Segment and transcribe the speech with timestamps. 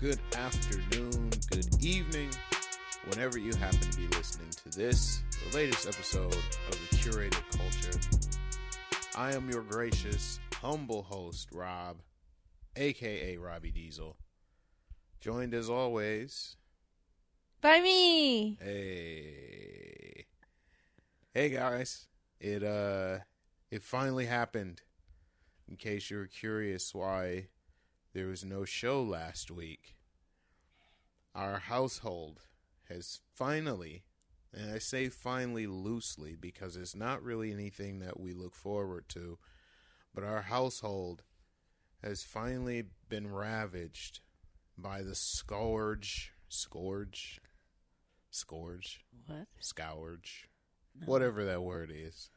[0.00, 2.30] Good afternoon, good evening,
[3.08, 7.98] whenever you happen to be listening to this, the latest episode of the Curated Culture.
[9.16, 11.96] I am your gracious, humble host, Rob,
[12.76, 14.16] aka Robbie Diesel.
[15.20, 16.56] Joined as always,
[17.60, 18.56] By me.
[18.62, 20.26] hey,
[21.34, 22.06] hey guys,
[22.40, 23.18] it uh,
[23.70, 24.82] it finally happened.
[25.68, 27.48] In case you were curious why
[28.18, 29.94] there was no show last week,
[31.36, 32.40] our household
[32.88, 34.02] has finally,
[34.52, 39.38] and I say finally loosely because it's not really anything that we look forward to,
[40.12, 41.22] but our household
[42.02, 44.18] has finally been ravaged
[44.76, 47.40] by the scourge, scourge,
[48.32, 49.46] scourge, What?
[49.60, 50.48] scourge,
[51.04, 52.30] whatever that word is.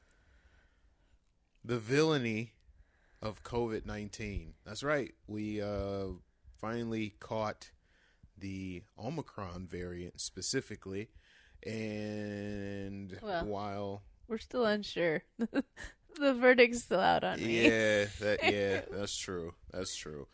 [1.66, 2.54] The villainy
[3.22, 4.54] of COVID 19.
[4.66, 5.14] That's right.
[5.28, 6.08] We uh,
[6.60, 7.72] finally caught
[8.38, 11.10] the Omicron variant specifically.
[11.66, 13.46] And Well.
[13.46, 14.02] while.
[14.28, 15.24] We're still unsure.
[15.38, 17.66] the verdict's still out on me.
[17.66, 19.54] Yeah, that yeah, that's true.
[19.72, 20.28] That's true.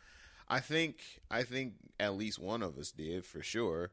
[0.47, 0.99] I think
[1.30, 3.91] I think at least one of us did for sure.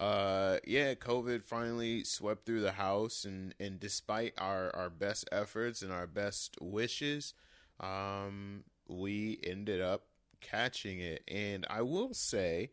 [0.00, 5.82] Uh yeah, COVID finally swept through the house and and despite our our best efforts
[5.82, 7.34] and our best wishes,
[7.80, 10.04] um we ended up
[10.40, 11.22] catching it.
[11.28, 12.70] And I will say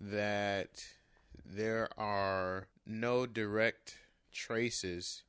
[0.00, 0.84] that
[1.44, 3.96] there are no direct
[4.32, 5.24] traces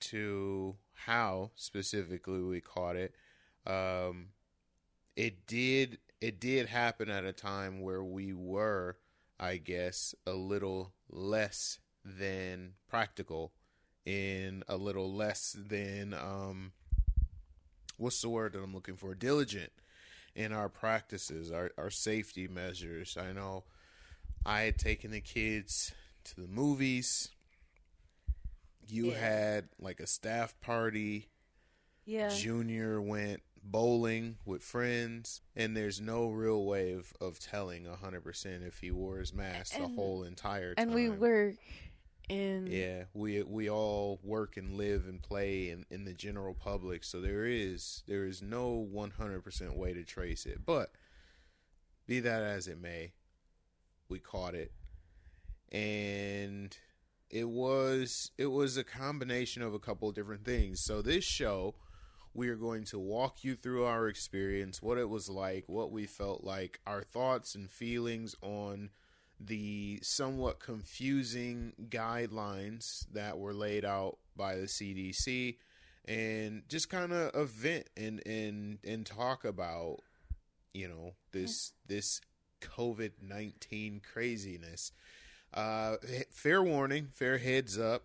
[0.00, 3.14] to how specifically we caught it.
[3.66, 4.28] Um,
[5.16, 8.96] it did it did happen at a time where we were,
[9.38, 13.52] I guess, a little less than practical,
[14.06, 16.72] in a little less than um,
[17.96, 19.14] what's the word that I'm looking for?
[19.14, 19.72] Diligent
[20.34, 23.16] in our practices, our our safety measures.
[23.16, 23.64] I know
[24.44, 25.92] I had taken the kids
[26.24, 27.30] to the movies.
[28.86, 29.18] You Yeah.
[29.18, 31.28] had like a staff party.
[32.04, 32.28] Yeah.
[32.28, 38.80] Junior went bowling with friends, and there's no real way of, of telling 100% if
[38.80, 40.88] he wore his mask the whole entire time.
[40.88, 41.54] And we work
[42.28, 42.66] in.
[42.66, 47.20] Yeah, we we all work and live and play in, in the general public, so
[47.20, 50.64] there is there is no 100% way to trace it.
[50.64, 50.92] But
[52.06, 53.12] be that as it may,
[54.08, 54.72] we caught it.
[55.72, 56.76] And
[57.30, 60.82] it was it was a combination of a couple of different things.
[60.84, 61.74] So this show
[62.34, 66.04] we are going to walk you through our experience, what it was like, what we
[66.04, 68.90] felt like, our thoughts and feelings on
[69.40, 75.56] the somewhat confusing guidelines that were laid out by the CDC
[76.06, 79.98] and just kind of a vent and and and talk about
[80.72, 82.20] you know this this
[82.60, 84.92] COVID-19 craziness.
[85.52, 85.96] Uh
[86.30, 88.04] fair warning, fair heads up,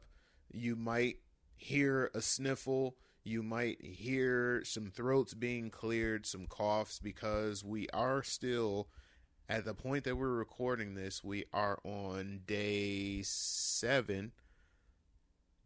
[0.52, 1.18] you might
[1.56, 8.24] hear a sniffle, you might hear some throats being cleared, some coughs because we are
[8.24, 8.88] still
[9.50, 14.32] at the point that we're recording this, we are on day seven.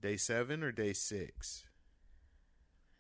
[0.02, 1.66] Day seven or day six?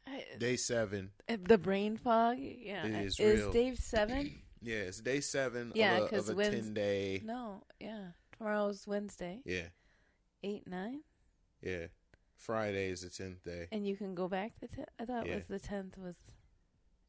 [0.05, 1.11] I- Day seven.
[1.27, 2.37] the brain fog.
[2.39, 2.85] Yeah.
[2.85, 4.39] It is is day seven?
[4.65, 7.21] Yeah, it's day seven Yeah, of a, of a ten day.
[7.25, 7.63] no.
[7.81, 8.11] Yeah.
[8.37, 9.41] Tomorrow's Wednesday.
[9.43, 9.65] Yeah,
[10.41, 11.01] Eight nine.
[11.61, 11.87] yeah.
[12.37, 13.67] Friday is the tenth day.
[13.73, 14.69] And you can go back the.
[14.97, 15.35] I thought Yeah.
[15.35, 16.15] was the tenth was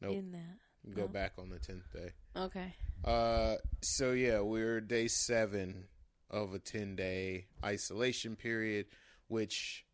[0.01, 0.15] Nope.
[0.17, 0.95] in that.
[0.97, 1.06] Go Oh.
[1.06, 2.11] back on the tenth day.
[2.37, 2.75] Okay.
[3.05, 5.84] Uh, so yeah, we're day seven
[6.31, 8.87] of a ten day isolation period,
[9.28, 9.84] which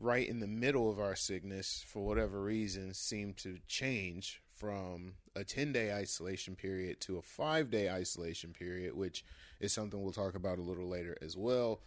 [0.00, 5.44] right in the middle of our sickness, for whatever reason, seemed to change from a
[5.44, 9.24] ten day isolation period to a five day isolation period, which
[9.60, 11.80] is something we'll talk about a little later as well.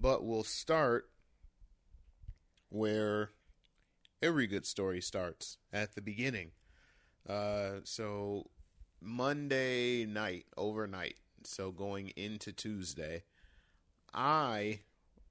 [0.00, 1.10] But we'll start
[2.68, 3.30] where
[4.22, 6.52] every good story starts at the beginning.
[7.28, 8.50] Uh, so
[9.00, 13.22] Monday night, overnight, so going into Tuesday,
[14.12, 14.80] I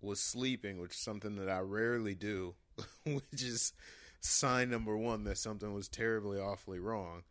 [0.01, 2.55] was sleeping, which is something that I rarely do,
[3.03, 3.73] which is
[4.21, 7.23] sign number one that something was terribly, awfully wrong.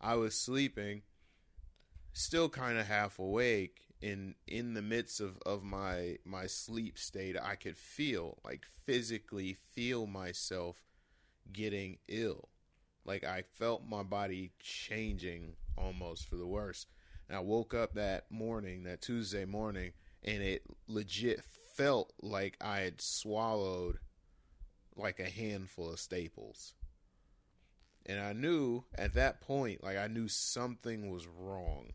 [0.00, 1.02] I was sleeping,
[2.12, 3.80] still kind of half awake.
[4.00, 9.56] In in the midst of, of my my sleep state, I could feel like physically
[9.74, 10.82] feel myself
[11.52, 12.48] getting ill.
[13.04, 16.86] Like I felt my body changing almost for the worse.
[17.28, 21.42] And I woke up that morning, that Tuesday morning, and it legit
[21.76, 23.98] felt like I had swallowed
[24.96, 26.74] like a handful of staples.
[28.04, 31.92] And I knew at that point, like I knew something was wrong.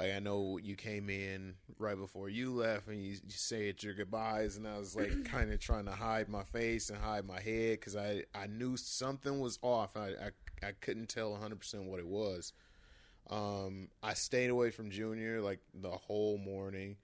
[0.00, 3.94] Like I know you came in right before you left, and you, you said your
[3.94, 7.40] goodbyes, and I was like kind of trying to hide my face and hide my
[7.40, 9.96] head because I I knew something was off.
[9.96, 12.52] I I, I couldn't tell 100 percent what it was.
[13.30, 16.96] Um, I stayed away from Junior like the whole morning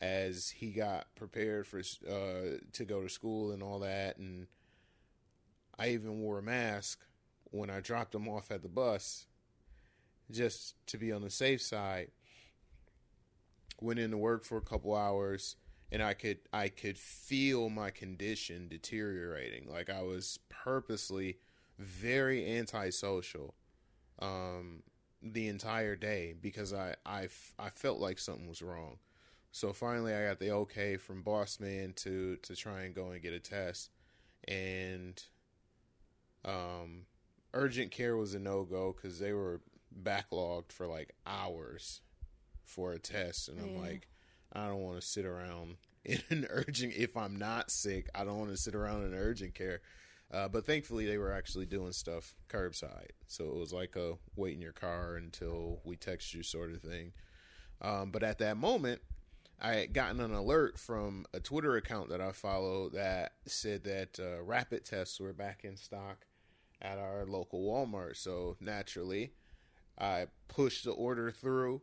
[0.00, 4.48] as he got prepared for uh, to go to school and all that, and
[5.78, 7.00] I even wore a mask
[7.50, 9.26] when I dropped him off at the bus,
[10.30, 12.10] just to be on the safe side.
[13.80, 15.56] Went into work for a couple hours,
[15.90, 19.68] and I could I could feel my condition deteriorating.
[19.68, 21.38] Like I was purposely
[21.78, 23.54] very antisocial
[24.20, 24.82] um,
[25.22, 27.28] the entire day because I, I,
[27.58, 28.98] I felt like something was wrong.
[29.52, 33.22] So finally, I got the okay from boss man to to try and go and
[33.22, 33.90] get a test,
[34.48, 35.22] and
[36.44, 37.06] um,
[37.52, 39.60] urgent care was a no go because they were
[40.02, 42.00] backlogged for like hours
[42.64, 43.80] for a test, and I'm Yeah.
[43.80, 44.08] like,
[44.52, 46.94] I don't want to sit around in an urgent.
[46.94, 49.80] If I'm not sick, I don't want to sit around in urgent care.
[50.30, 54.54] Uh, but thankfully, they were actually doing stuff curbside, so it was like a wait
[54.54, 57.12] in your car until we text you sort of thing.
[57.80, 59.02] Um, but at that moment,
[59.60, 64.18] I had gotten an alert from a Twitter account that I follow that said that
[64.18, 66.26] uh, rapid tests were back in stock
[66.82, 68.16] at our local Walmart.
[68.16, 69.34] So naturally,
[69.98, 71.82] I pushed the order through,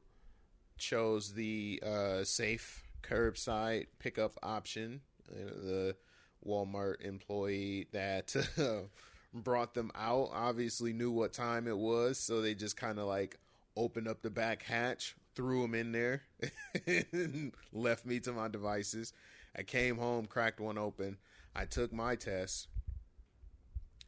[0.78, 5.02] chose the uh, safe curbside pickup option.
[5.30, 5.96] Uh, The
[6.46, 8.36] Walmart employee that
[9.34, 13.40] brought them out obviously knew what time it was, so they just kind of like
[13.78, 16.24] opened up the back hatch, threw them in there,
[16.88, 19.14] and left me to my devices.
[19.56, 21.18] I came home, cracked one open.
[21.56, 22.68] I took my test,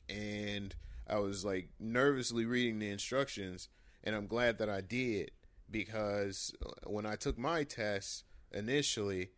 [0.09, 0.73] and
[1.07, 3.69] I was like nervously reading the instructions,
[4.03, 5.31] and I'm glad that I did
[5.73, 6.53] because
[6.85, 8.23] when I took my test
[8.53, 9.31] initially,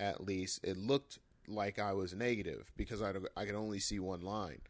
[0.00, 4.22] at least, it looked like I was negative because I, I could only see one
[4.22, 4.62] line.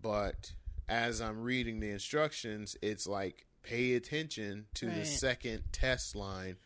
[0.00, 0.52] But
[0.88, 6.56] as I'm reading the instructions, it's like pay attention to the second test line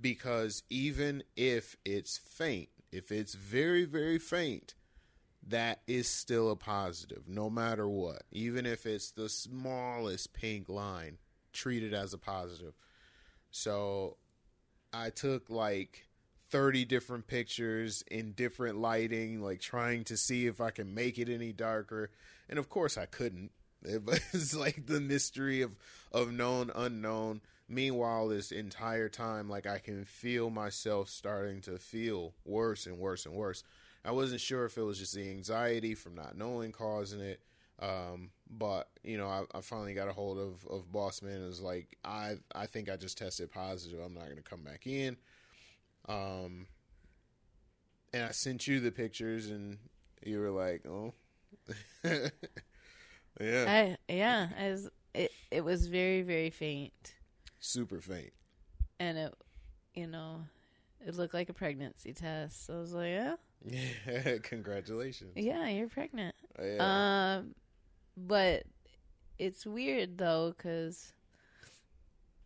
[0.00, 4.74] because even if it's faint, if it's very, very faint,
[5.46, 8.22] that is still a positive, no matter what.
[8.32, 11.18] Even if it's the smallest pink line,
[11.52, 12.74] treat it as a positive.
[13.56, 14.16] So
[14.92, 16.08] I took like
[16.50, 21.28] 30 different pictures in different lighting, like trying to see if I can make it
[21.28, 22.10] any darker.
[22.48, 23.52] And of course, I couldn't.
[23.86, 24.02] It
[24.32, 25.72] was like the mystery of,
[26.10, 27.42] of known unknown.
[27.68, 33.26] Meanwhile, this entire time, like I can feel myself starting to feel worse and worse
[33.26, 33.62] and worse.
[34.02, 37.40] I wasn't sure if it was just the anxiety from not knowing causing it.
[37.78, 41.46] Um, but you know, I, I finally got a hold of, of boss man and
[41.46, 44.00] was like, I, I think I just tested positive.
[44.00, 45.16] I'm not going to come back in.
[46.08, 46.66] Um,
[48.12, 49.78] and I sent you the pictures and
[50.22, 51.12] you were like, oh,
[52.04, 52.28] yeah,
[53.40, 57.14] I yeah, I was, it it was very very faint,
[57.60, 58.32] super faint.
[59.00, 59.34] and it,
[59.94, 60.44] you know,
[61.06, 62.66] it looked like a pregnancy test.
[62.66, 63.34] So I was like, yeah,
[63.66, 65.32] Yeah, congratulations.
[65.36, 66.34] yeah, you're pregnant.
[66.62, 67.38] Yeah.
[67.40, 67.54] Um,
[68.16, 68.64] but
[69.38, 71.12] it's weird though, because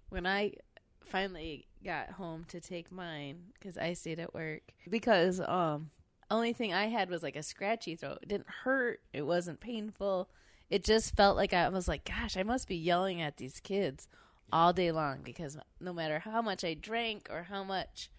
[0.08, 0.54] when I
[1.00, 5.90] finally got home to take mine, because I stayed at work, because um,
[6.30, 8.18] only thing I had was like a scratchy throat.
[8.22, 9.00] It didn't hurt.
[9.12, 10.28] It wasn't painful.
[10.70, 14.08] It just felt like I was like, gosh, I must be yelling at these kids
[14.52, 18.10] all day long because no matter how much I drank or how much,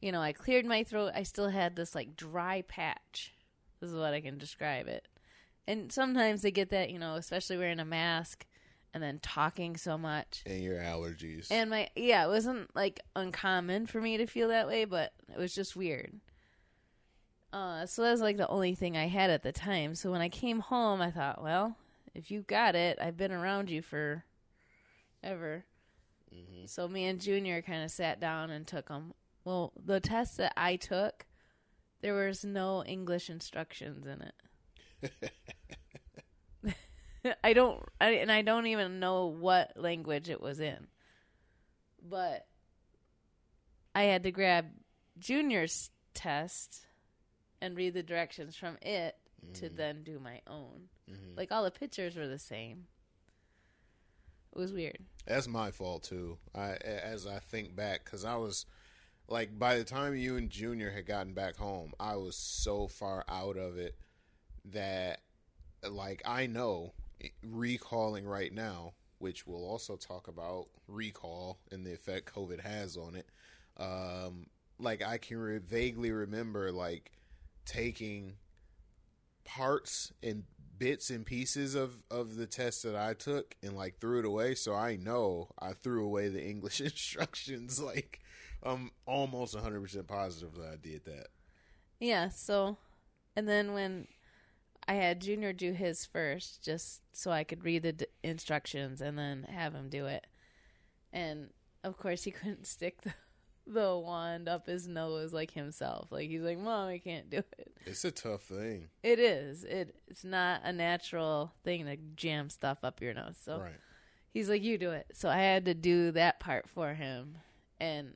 [0.00, 3.32] you know, I cleared my throat, I still had this like dry patch.
[3.80, 5.08] This is what I can describe it.
[5.66, 8.46] And sometimes they get that, you know, especially wearing a mask
[8.94, 10.42] and then talking so much.
[10.44, 11.46] and your allergies.
[11.50, 15.38] And my yeah, it wasn't like uncommon for me to feel that way, but it
[15.38, 16.20] was just weird.
[17.52, 19.94] Uh, so that was like the only thing I had at the time.
[19.94, 21.76] So when I came home, I thought, well,
[22.14, 24.24] if you got it, I've been around you for
[25.22, 25.64] ever.
[26.34, 26.68] Mhm.
[26.68, 29.14] So me and Junior kind of sat down and took them.
[29.44, 31.26] Well, the test that I took,
[32.00, 34.34] there was no English instructions in it.
[37.44, 40.88] I don't, I, and I don't even know what language it was in.
[42.02, 42.46] But
[43.94, 44.66] I had to grab
[45.18, 46.86] Junior's test
[47.60, 49.16] and read the directions from it
[49.54, 50.88] to then do my own.
[51.10, 51.36] Mhm.
[51.36, 52.86] Like all the pictures were the same.
[54.52, 54.98] It was weird.
[55.26, 56.38] That's my fault too.
[56.54, 58.66] I as I think back because I was
[59.28, 63.24] like by the time you and Junior had gotten back home, I was so far
[63.28, 63.96] out of it
[64.66, 65.20] that
[65.88, 66.92] like I know
[67.42, 73.14] recalling right now, which we'll also talk about recall and the effect COVID has on
[73.16, 73.26] it.
[73.76, 74.46] Um,
[74.78, 77.12] like I can re- vaguely remember like
[77.64, 78.34] taking
[79.44, 80.44] parts and
[80.78, 84.54] bits and pieces of of the test that I took and like threw it away.
[84.54, 87.80] So I know I threw away the English instructions.
[87.80, 88.20] Like
[88.62, 91.28] I'm almost 100 percent positive that I did that.
[92.00, 92.78] Yeah, so
[93.36, 94.08] and then when
[94.88, 99.16] I had Junior do his first, just so I could read the d- instructions and
[99.16, 100.26] then have him do it.
[101.12, 101.50] And
[101.84, 103.14] of course, he couldn't stick the,
[103.66, 106.10] the wand up his nose like himself.
[106.10, 108.88] Like he's like, "Mom, I can't do it." It's a tough thing.
[109.02, 109.64] It is.
[109.64, 113.36] It it's not a natural thing to jam stuff up your nose.
[113.42, 113.72] So Right.
[114.32, 117.38] he's like, "You do it." So I had to do that part for him,
[117.80, 118.14] and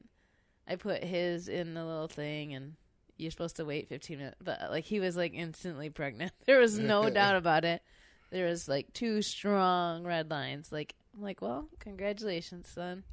[0.67, 2.75] I put his in the little thing, and
[3.17, 4.37] you're supposed to wait 15 minutes.
[4.43, 6.33] But like he was like instantly pregnant.
[6.47, 7.83] There was no doubt about it.
[8.31, 10.71] There was like two strong red lines.
[10.73, 13.05] Like I'm like, well, congratulations, son.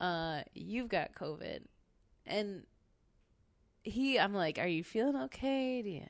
[0.00, 1.60] Uh, you've got COVID,
[2.26, 2.64] and
[3.84, 5.80] he, I'm like, are you feeling okay?
[5.84, 6.02] You,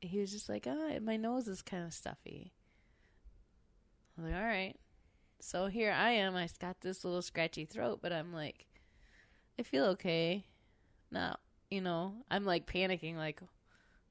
[0.00, 2.52] he was just like, oh, my nose is kind of stuffy.
[4.16, 4.76] I was like, all right.
[5.40, 6.36] So here I am.
[6.36, 8.66] I got this little scratchy throat, but I'm like,
[9.58, 10.44] I feel okay.
[11.10, 11.36] Now,
[11.70, 13.40] you know, I'm like panicking, like,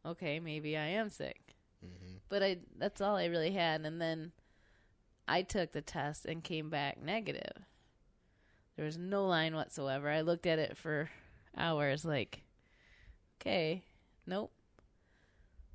[0.06, 1.56] okay, maybe I am sick.
[1.82, 3.82] hmm But I that's all I really had.
[3.86, 4.32] And then
[5.28, 7.64] I took the test and came back negative.
[8.76, 10.10] There was no line whatsoever.
[10.10, 11.10] I looked at it for
[11.58, 12.44] hours, like,
[13.42, 13.84] okay,
[14.26, 14.52] nope.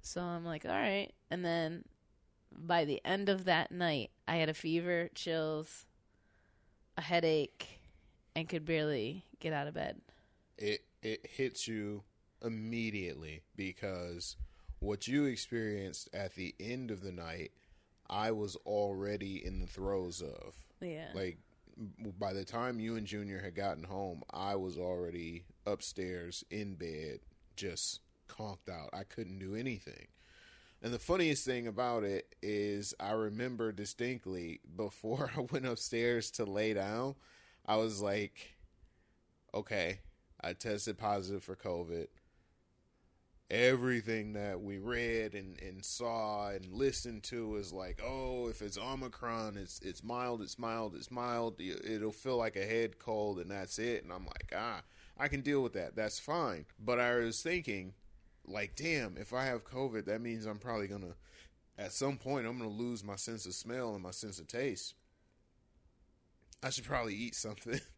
[0.02, 1.12] So I'm like, all right.
[1.30, 1.84] And then
[2.52, 5.86] by the end of that night, I had a fever, chills,
[6.96, 7.80] a headache,
[8.34, 10.00] and could barely get out of bed.
[10.58, 12.02] It it hits you
[12.42, 14.36] immediately because
[14.80, 17.52] what you experienced at the end of the night,
[18.08, 20.54] I was already in the throes of.
[20.80, 21.08] Yeah.
[21.14, 21.38] Like
[22.18, 27.20] by the time you and Junior had gotten home, I was already upstairs in bed,
[27.56, 28.90] just conked out.
[28.92, 30.08] I couldn't do anything.
[30.80, 36.44] And the funniest thing about it is, I remember distinctly before I went upstairs to
[36.44, 37.16] lay down,
[37.66, 38.56] I was like,
[39.52, 40.00] okay,
[40.40, 42.06] I tested positive for COVID.
[43.50, 48.76] Everything that we read and, and saw and listened to is like, oh, if it's
[48.76, 51.58] Omicron, it's it's mild, it's mild, it's mild.
[51.60, 54.04] It'll feel like a head cold, and that's it.
[54.04, 54.82] And I'm like, ah,
[55.18, 55.96] I can deal with that.
[55.96, 56.66] That's fine.
[56.78, 57.94] But I was thinking,
[58.46, 61.14] like, damn, if I have COVID, that means I'm probably gonna,
[61.78, 64.94] at some point, I'm gonna lose my sense of smell and my sense of taste.
[66.62, 67.80] I should probably eat something.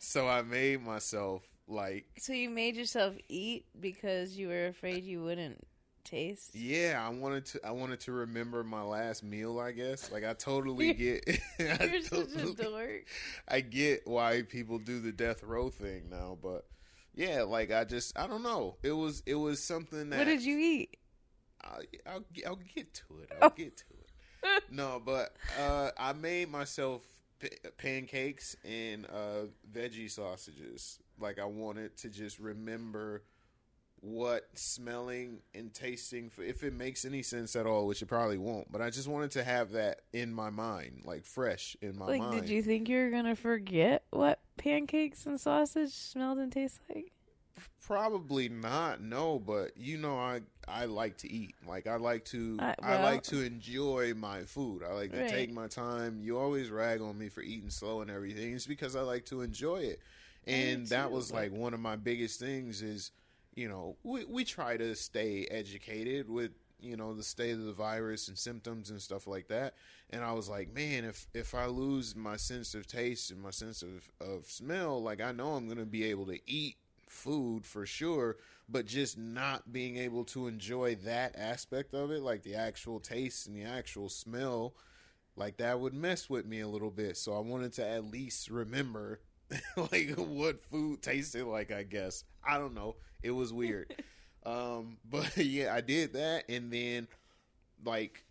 [0.00, 5.22] so I made myself like, So you made yourself eat because you were afraid you
[5.22, 5.64] wouldn't
[6.02, 6.54] taste?
[6.54, 7.60] yeah, I wanted to.
[7.64, 9.60] I wanted to remember my last meal.
[9.60, 11.22] I guess, like, I totally get.
[11.60, 13.04] I You're such a dork.
[13.46, 16.64] I get why people do the death row thing now, but
[17.14, 18.76] yeah, like I just I don't know.
[18.82, 20.96] It was it was something that What did you eat?
[21.62, 23.30] I'll, I'll I'll get to it.
[23.40, 24.62] I'll get to it.
[24.70, 27.02] No, but uh, I made myself
[27.40, 30.98] pa- pancakes and uh, veggie sausages.
[31.18, 33.22] Like I wanted to just remember
[34.02, 38.72] what smelling and tasting, if it makes any sense at all, which it probably won't.
[38.72, 42.20] But I just wanted to have that in my mind, like fresh in my Like,
[42.20, 42.40] mind.
[42.40, 47.12] did you think you were gonna forget what pancakes and sausage smelled and taste like?
[47.86, 50.40] Probably not, no, but you know I
[50.70, 51.54] I like to eat.
[51.66, 54.82] Like I like to I- I like to enjoy my food.
[54.82, 55.28] I like to Right.
[55.30, 56.20] take my time.
[56.22, 58.54] You always rag on me for eating slow and everything.
[58.54, 60.00] It's because I like to enjoy it.
[60.46, 63.10] And that was like one of my biggest things is,
[63.54, 67.74] you know, we we try to stay educated with you know the state of the
[67.74, 69.74] virus and symptoms and stuff like that
[70.08, 73.50] and i was like man if if i lose my sense of taste and my
[73.50, 76.76] sense of of smell like i know i'm going to be able to eat
[77.10, 78.36] food for sure
[78.68, 83.46] but just not being able to enjoy that aspect of it like the actual taste
[83.46, 84.74] and the actual smell
[85.36, 87.16] like that would mess with me a little bit.
[87.16, 89.20] So i wanted to at least remember
[89.76, 92.24] like what food tasted like i guess.
[92.46, 92.96] I don't know.
[93.22, 93.94] It was weird.
[94.46, 97.08] Um but yeah i did that and then
[97.84, 98.24] like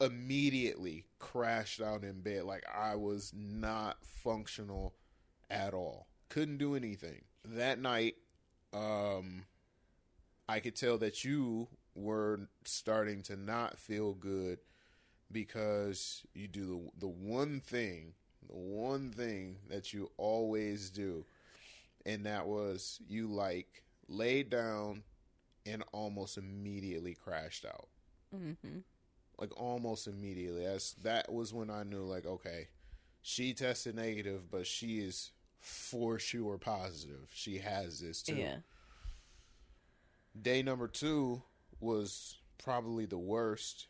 [0.00, 2.44] immediately crashed out in bed.
[2.44, 4.94] Like i was not functional
[5.50, 8.16] at all couldn't do anything that night
[8.72, 9.44] um
[10.48, 14.58] i could tell that you were starting to not feel good
[15.30, 18.12] because you do the, the one thing
[18.48, 21.24] the one thing that you always do
[22.04, 25.02] and that was you like laid down
[25.66, 27.88] and almost immediately crashed out
[28.34, 28.78] Mm-hmm.
[29.38, 30.64] like almost immediately.
[30.66, 32.66] That's that was when I knew like okay,
[33.22, 35.30] she tested negative, but she is
[35.64, 37.30] for sure positive.
[37.32, 38.36] She has this too.
[38.36, 38.56] Yeah.
[40.40, 41.42] Day number two
[41.80, 43.86] was probably the worst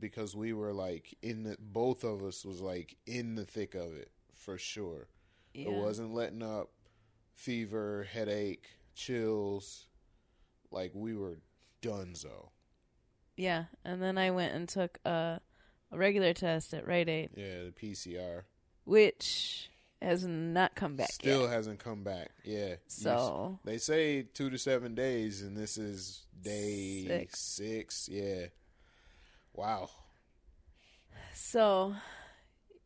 [0.00, 3.94] because we were like in the both of us was like in the thick of
[3.94, 5.08] it for sure.
[5.54, 5.68] Yeah.
[5.68, 6.70] It wasn't letting up.
[7.34, 9.86] Fever, headache, chills.
[10.70, 11.38] Like we were
[11.80, 12.48] donezo.
[13.36, 15.40] Yeah, and then I went and took a,
[15.90, 18.42] a regular test at Rite Aid, Yeah, the PCR
[18.84, 19.70] which
[20.02, 21.50] has not come back still yet.
[21.50, 22.30] hasn't come back.
[22.44, 22.68] Yeah.
[22.68, 27.38] You So they say two to seven days, and this is day Six.
[27.40, 28.08] six.
[28.10, 28.46] Yeah.
[29.54, 29.90] Wow.
[31.34, 31.94] So,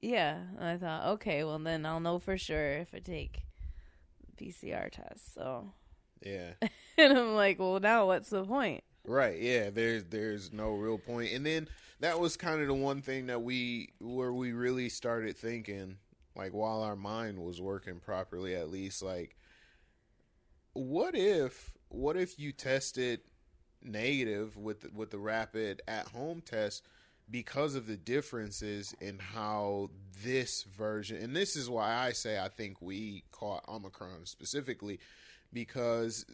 [0.01, 3.43] yeah, I thought, okay, well then I'll know for sure if I take
[4.41, 5.35] PCR test.
[5.35, 5.73] So,
[6.23, 6.53] Yeah.
[6.99, 8.83] and I'm like, well, now what's the point?
[9.05, 9.41] Right.
[9.41, 9.71] Yeah.
[9.71, 11.33] There's there's no real point.
[11.33, 11.69] And then
[12.01, 15.99] that was kind of the one thing that we where we really started thinking,
[16.37, 19.37] like while our mind was working properly, at least, like,
[20.73, 23.21] what if what if you tested
[23.83, 26.83] negative with the, with the rapid at home test
[27.31, 29.91] because of the differences in how
[30.25, 34.99] this version and this is why I say I think we caught Omicron specifically
[35.53, 36.27] because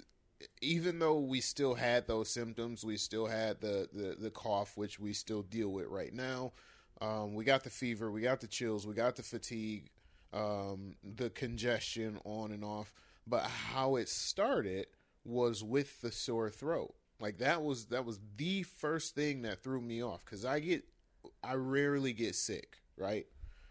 [0.61, 4.99] even though we still had those symptoms, we still had the, the, the cough, which
[4.99, 6.52] we still deal with right now.
[7.00, 9.90] Um, we got the fever, we got the chills, we got the fatigue,
[10.32, 12.92] um, the congestion on and off.
[13.26, 14.86] But how it started
[15.24, 16.94] was with the sore throat.
[17.20, 20.84] Like that was that was the first thing that threw me off because I get
[21.42, 23.26] I rarely get sick, right?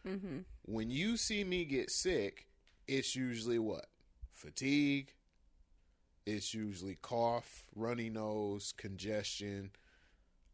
[0.08, 0.40] Mm-hmm.
[0.64, 2.48] When you see me get sick,
[2.88, 3.88] it's usually what?
[4.34, 5.14] Fatigue.
[6.26, 9.72] It's usually cough, runny nose, congestion.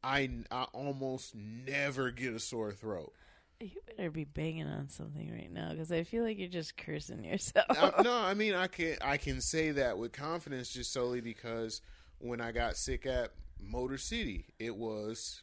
[0.04, 3.14] I, I almost never get a sore throat.
[3.60, 7.24] You better be banging on something right now because I feel like you're just cursing
[7.24, 7.66] yourself.
[7.70, 11.82] I, no, I mean I can I can say that with confidence just solely because
[12.20, 15.42] when I got sick at Motor City, it was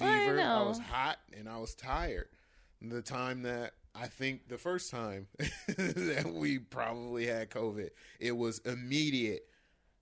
[0.00, 0.40] I fever.
[0.40, 0.68] I, know.
[0.68, 2.28] was hot and I was tired.
[2.80, 5.28] The time that I think the first time
[5.68, 9.42] that we probably had COVID, it was immediate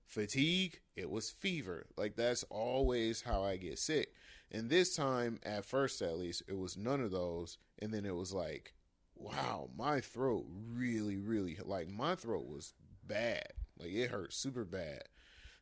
[0.06, 0.80] fatigue.
[0.96, 1.86] It was fever.
[1.96, 4.12] Like that's always how I get sick.
[4.52, 7.56] And this time, at first at least, it was none of those.
[7.80, 8.74] And then it was like,
[9.16, 12.74] wow, my throat really, really like my throat was
[13.06, 13.52] bad.
[13.78, 15.04] Like it hurt super bad.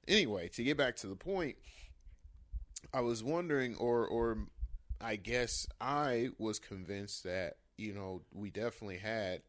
[0.08, 1.56] Anyway, to get back to the point,
[2.92, 4.38] I was wondering, or or
[5.00, 9.42] I guess I was convinced that you know we definitely had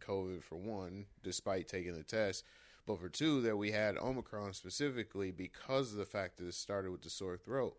[0.00, 2.44] COVID for one, despite taking the test,
[2.86, 6.90] but for two that we had Omicron specifically because of the fact that it started
[6.90, 7.76] with the sore throat.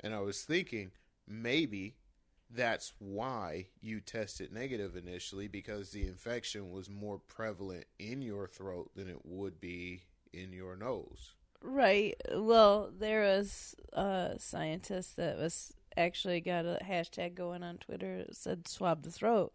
[0.00, 0.92] And I was thinking
[1.26, 1.96] maybe
[2.50, 8.90] that's why you tested negative initially because the infection was more prevalent in your throat
[8.94, 11.34] than it would be in your nose.
[11.62, 12.14] Right.
[12.32, 18.36] Well, there was a scientist that was actually got a hashtag going on Twitter that
[18.36, 19.54] said swab the throat.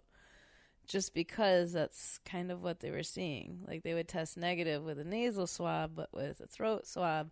[0.86, 3.60] Just because that's kind of what they were seeing.
[3.66, 7.32] Like they would test negative with a nasal swab, but with a throat swab,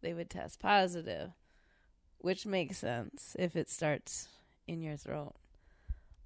[0.00, 1.32] they would test positive.
[2.24, 4.28] Which makes sense if it starts
[4.66, 5.34] in your throat.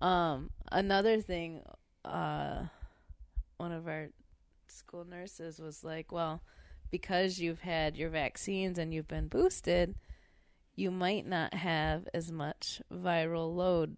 [0.00, 1.64] Um, another thing,
[2.04, 2.66] uh,
[3.56, 4.10] one of our
[4.68, 6.40] school nurses was like, well,
[6.92, 9.96] because you've had your vaccines and you've been boosted,
[10.76, 13.96] you might not have as much viral load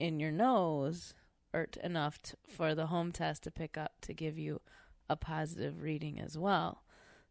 [0.00, 1.14] in your nose
[1.52, 4.60] or t- enough t- for the home test to pick up to give you
[5.08, 6.82] a positive reading as well.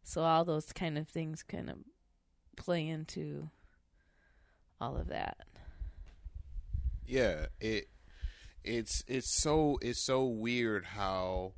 [0.02, 1.76] So all those kind of things kind of
[2.60, 3.48] play into
[4.80, 5.38] all of that.
[7.06, 7.88] Yeah, it
[8.64, 11.52] it's it's so it's so weird how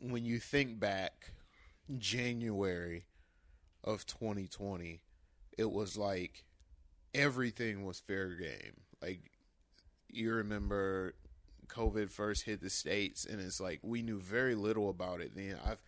[0.00, 1.32] when you think back
[1.98, 3.04] January
[3.82, 5.02] of 2020
[5.58, 6.44] it was like
[7.12, 9.20] everything was fair game like
[10.08, 11.14] you remember
[11.68, 15.56] covid first hit the states and it's like we knew very little about it then
[15.64, 15.82] I've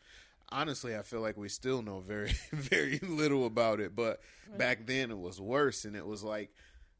[0.50, 4.20] honestly I feel like we still know very very little about it but
[4.56, 6.50] back then it was worse and it was like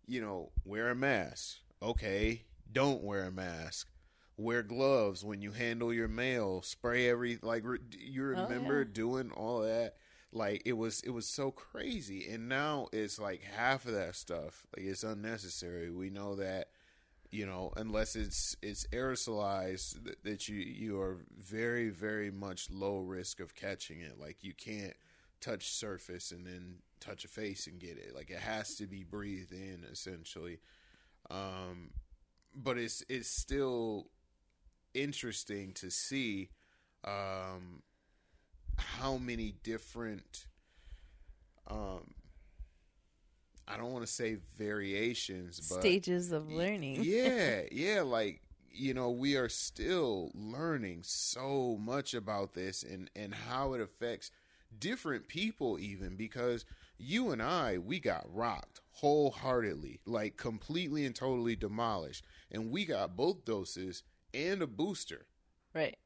[0.09, 1.56] you know, wear a mask.
[1.82, 3.88] Okay, don't wear a mask.
[4.37, 6.62] Wear gloves when you handle your mail.
[6.62, 8.92] Spray every like re- you Oh, remember yeah.
[8.92, 9.94] doing all that.
[10.32, 14.64] Like it was it was so crazy and now it's like half of that stuff.
[14.76, 15.90] Like it's unnecessary.
[15.90, 16.68] We know that
[17.30, 22.98] you know, unless it's it's aerosolized that, that you you are very very much low
[22.98, 24.18] risk of catching it.
[24.18, 24.94] Like you can't
[25.40, 28.14] touch surface and then touch a face and get it.
[28.14, 30.58] Like it has to be breathed in essentially.
[31.30, 31.90] Um,
[32.54, 34.08] but it's it's still
[34.94, 36.50] interesting to see
[37.04, 37.82] um,
[38.78, 40.46] how many different
[41.68, 42.14] um,
[43.68, 47.02] I don't want to say variations, but Stages of learning.
[47.02, 53.35] yeah, yeah, like you know, we are still learning so much about this and and
[53.35, 54.31] how it affects
[54.79, 56.64] different people even because
[56.98, 63.16] you and I we got rocked wholeheartedly, like completely and totally demolished, and we got
[63.16, 64.02] both doses
[64.33, 65.26] and a booster.
[65.74, 65.96] Right.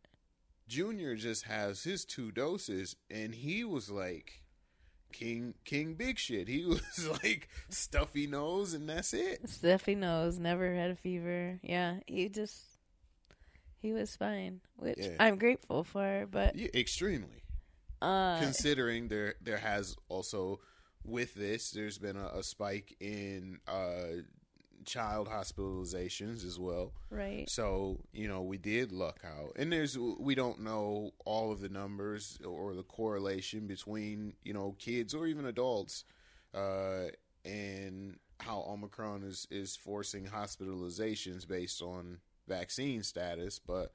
[0.69, 4.43] Junior just has his two doses and he was like
[5.13, 6.49] King King Big Shit.
[6.49, 9.49] He was like stuffy nose and that's it.
[9.49, 11.59] Stuffy nose, never had a fever.
[11.63, 12.59] Yeah, he just
[13.81, 15.17] he was fine, which Yeah.
[15.19, 16.27] I'm grateful for.
[16.31, 17.43] But Yeah, extremely.
[18.03, 20.61] uh, Considering there there has also
[21.05, 24.21] with this there's been a, a spike in uh
[24.85, 26.93] child hospitalizations as well.
[27.11, 29.53] right, So, you know, we did luck out.
[29.57, 34.77] And there's we don't know all of the numbers or the correlation between, you know,
[34.79, 36.05] kids or even adults
[36.55, 37.07] uh
[37.45, 43.93] and how Omicron is is forcing hospitalizations based on vaccine status, but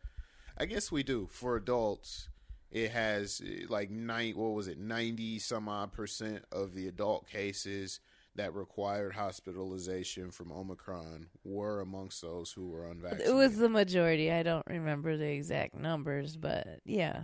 [0.57, 1.27] I guess we do.
[1.31, 2.29] For adults,
[2.71, 7.99] it has like nine what was it, 90 some odd percent of the adult cases
[8.35, 13.29] that required hospitalization from Omicron were amongst those who were unvaccinated.
[13.29, 14.31] it was the majority.
[14.31, 17.23] I don't remember the exact numbers, but yeah.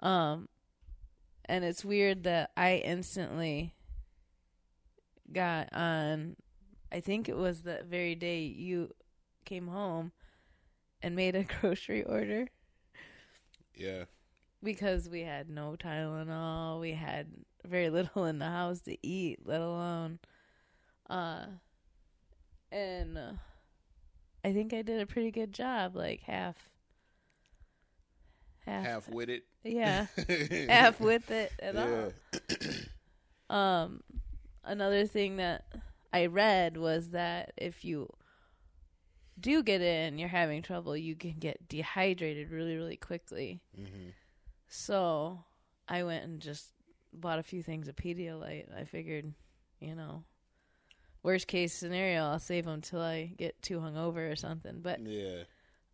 [0.00, 0.48] Um,
[1.46, 3.74] and it's weird that I instantly
[5.32, 6.36] got on.
[6.90, 8.90] I think it was the very day you
[9.46, 10.12] came home
[11.00, 12.48] and made a grocery order.
[13.74, 14.04] yeah.
[14.62, 17.28] Because we had no Tylenol, we had
[17.64, 20.18] very little in the house to eat, let alone
[21.10, 21.46] uh
[22.70, 23.32] and uh,
[24.44, 26.70] I think I did a pretty good job, like half
[28.66, 29.44] half, Half with it.
[29.64, 30.06] yeah,
[30.68, 31.76] half with it at yeah.
[31.76, 32.14] all.
[33.50, 34.02] Um
[34.64, 35.64] another thing that
[36.12, 38.08] I read was that if you
[39.38, 43.60] do get in, you're having trouble, you can get dehydrated really, really quickly.
[43.76, 44.10] hmm
[44.74, 45.44] So
[45.86, 46.72] I went and just
[47.12, 48.74] bought a few things of Pedialyte.
[48.74, 49.34] I figured,
[49.80, 50.24] you know,
[51.22, 54.80] worst case scenario, I'll save them till I get too hungover or something.
[54.80, 55.42] But Yeah.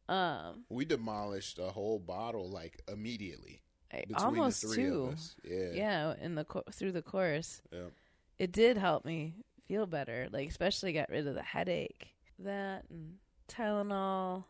[0.09, 3.63] um, We demolished a whole bottle like immediately
[3.93, 5.05] I between almost the three two.
[5.07, 5.35] of us.
[5.43, 5.71] Yeah.
[5.73, 7.93] Yeah, in the through the course, Yep.
[8.39, 9.35] it did help me
[9.67, 10.29] feel better.
[10.31, 12.15] Like especially got rid of the headache.
[12.39, 14.45] That and Tylenol.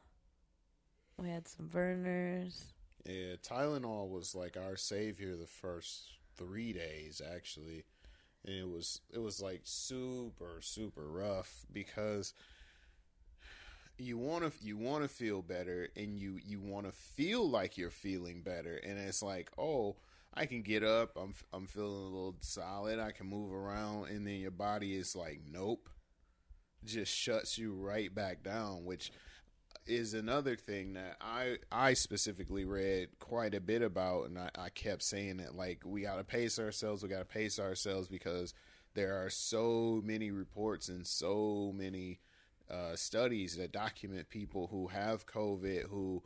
[1.17, 2.75] We had some Vernors.
[3.09, 7.85] Yeah, Tylenol was like our savior the first three days actually,
[8.45, 12.35] and it was it was like super super rough because
[13.97, 17.79] you want to you want to feel better and you you want to feel like
[17.79, 18.77] you're feeling better.
[18.77, 19.97] And it's like oh
[20.35, 24.27] I can get up I'm I'm feeling a little solid I can move around and
[24.27, 25.89] then your body is like nope
[26.85, 29.11] just shuts you right back down which
[29.89, 34.69] is another thing that I I specifically read quite a bit about, and I, I
[34.69, 38.55] kept saying that like we got to pace ourselves, we got to pace ourselves because
[38.95, 42.21] there are so many reports and so many
[42.71, 46.23] uh, studies that document people who have COVID who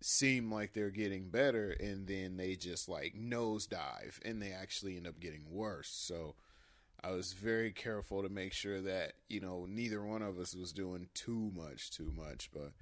[0.00, 5.06] seem like they're getting better, and then they just like nosedive, and they actually end
[5.06, 5.88] up getting worse.
[5.88, 6.34] So.
[7.04, 10.72] I was very careful to make sure that you know neither one of us was
[10.72, 12.50] doing too much, too much.
[12.52, 12.72] But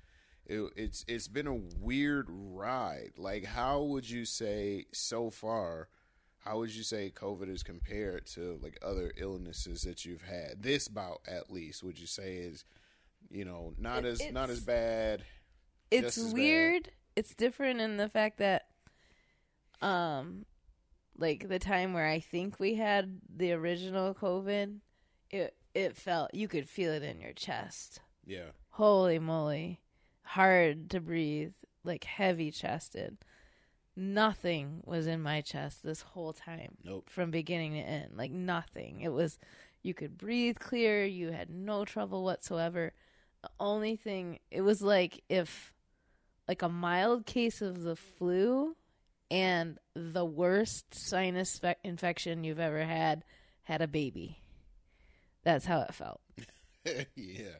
[0.47, 3.13] it, it's it's been a weird ride.
[3.17, 5.89] Like, how would you say so far?
[6.39, 10.63] How would you say COVID is compared to like other illnesses that you've had?
[10.63, 12.65] This bout, at least, would you say is
[13.31, 15.25] you know not It- as not as bad?
[15.91, 16.35] it's as bad.
[16.35, 16.93] weird.
[17.17, 18.67] It's different in the fact that,
[19.81, 20.45] um,
[21.17, 24.81] like the time where I think we had the original COVID,
[25.31, 28.01] it it felt you could feel it in your chest.
[28.27, 29.81] Yeah, Holy moly,
[30.25, 33.19] hard to breathe, like heavy chested.
[33.97, 37.09] Nothing was in my chest this whole time nope.
[37.09, 38.13] from beginning to end.
[38.17, 39.01] Like nothing.
[39.01, 39.39] It was
[39.83, 42.93] you could breathe clear, you had no trouble whatsoever.
[43.43, 45.73] The only thing it was like if
[46.49, 48.77] like a mild case of the flu
[49.31, 53.25] and the worst sinus fe- infection you've ever had
[53.63, 54.43] had a baby.
[55.43, 56.21] That's how it felt.
[57.17, 57.59] yeah,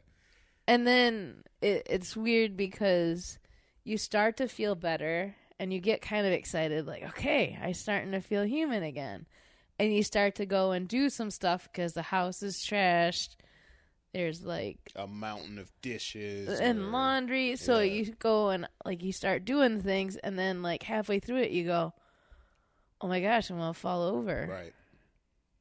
[0.67, 3.39] And then it, it's weird because
[3.83, 8.11] you start to feel better and you get kind of excited like okay i'm starting
[8.11, 9.25] to feel human again
[9.79, 13.35] and you start to go and do some stuff because the house is trashed
[14.13, 17.93] there's like A mountain of dishes and or- laundry so yeah.
[17.93, 21.63] you go and like you start doing things and then like halfway through it you
[21.65, 21.93] go
[22.99, 24.73] oh my gosh i'm gonna fall over Right.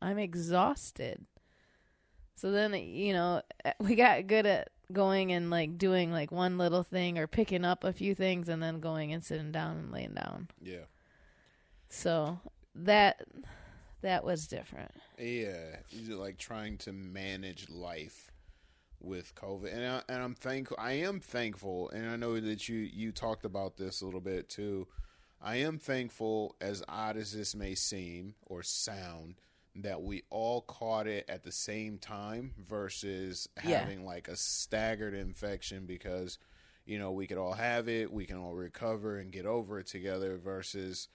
[0.03, 1.25] I'm exhausted.
[2.35, 6.59] So then, you know, eh, we got good at going and like doing like one
[6.59, 9.93] little thing or picking up a few things and then going and sitting down and
[9.93, 10.49] laying down.
[10.61, 10.87] Yeah.
[11.89, 12.41] So
[12.75, 13.23] that
[14.03, 14.93] that was different.
[15.19, 15.77] Yeah,
[16.09, 18.31] like trying to manage life
[19.01, 20.77] with COVID, and I, and I'm thankful.
[20.81, 24.49] I am thankful, and I know that you you talked about this a little bit
[24.49, 24.87] too.
[25.41, 29.37] I am thankful, as odd as this may seem or sound,
[29.77, 33.79] that we all caught it at the same time versus Yeah.
[33.81, 36.39] having like a staggered infection because
[36.87, 39.87] you know we could all have it, we can all recover and get over it
[39.87, 41.09] together versus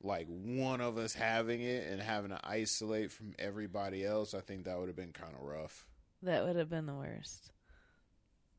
[0.00, 4.64] like one of us having it and having to isolate from everybody else, I think
[4.64, 5.84] that would have been kind of rough.
[6.22, 7.50] That would have been the worst.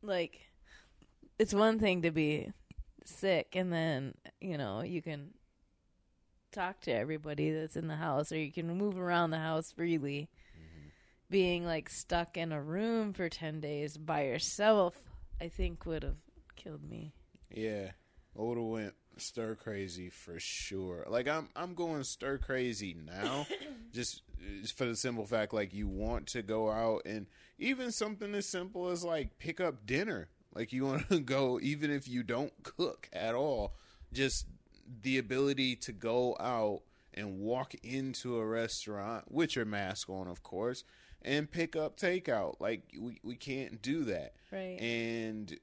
[0.02, 0.42] Like
[1.40, 2.52] it's one thing to be
[3.06, 5.32] sick and then, you know, you can
[6.52, 10.30] talk to everybody that's in the house or you can move around the house freely.
[10.58, 10.88] Mm-hmm.
[11.30, 14.96] Being like stuck in a room for 10 days by yourself,
[15.40, 16.18] I think would have
[16.56, 17.14] killed me.
[17.52, 17.92] Yeah,
[18.38, 21.06] I would have went stir crazy for sure.
[21.08, 23.46] Like I'm, I'm going stir crazy now,
[23.94, 24.24] just,
[24.62, 28.48] just for the simple fact like you want to go out and even something as
[28.48, 30.30] simple as like pick up dinner.
[30.54, 33.76] Like you want to go even if you don't cook at all,
[34.12, 34.46] just
[35.02, 36.82] the ability to go out
[37.14, 40.84] and walk into a restaurant with your mask on, of course,
[41.22, 42.56] and pick up takeout.
[42.60, 44.80] Like we we can't do that Right.
[44.80, 45.58] and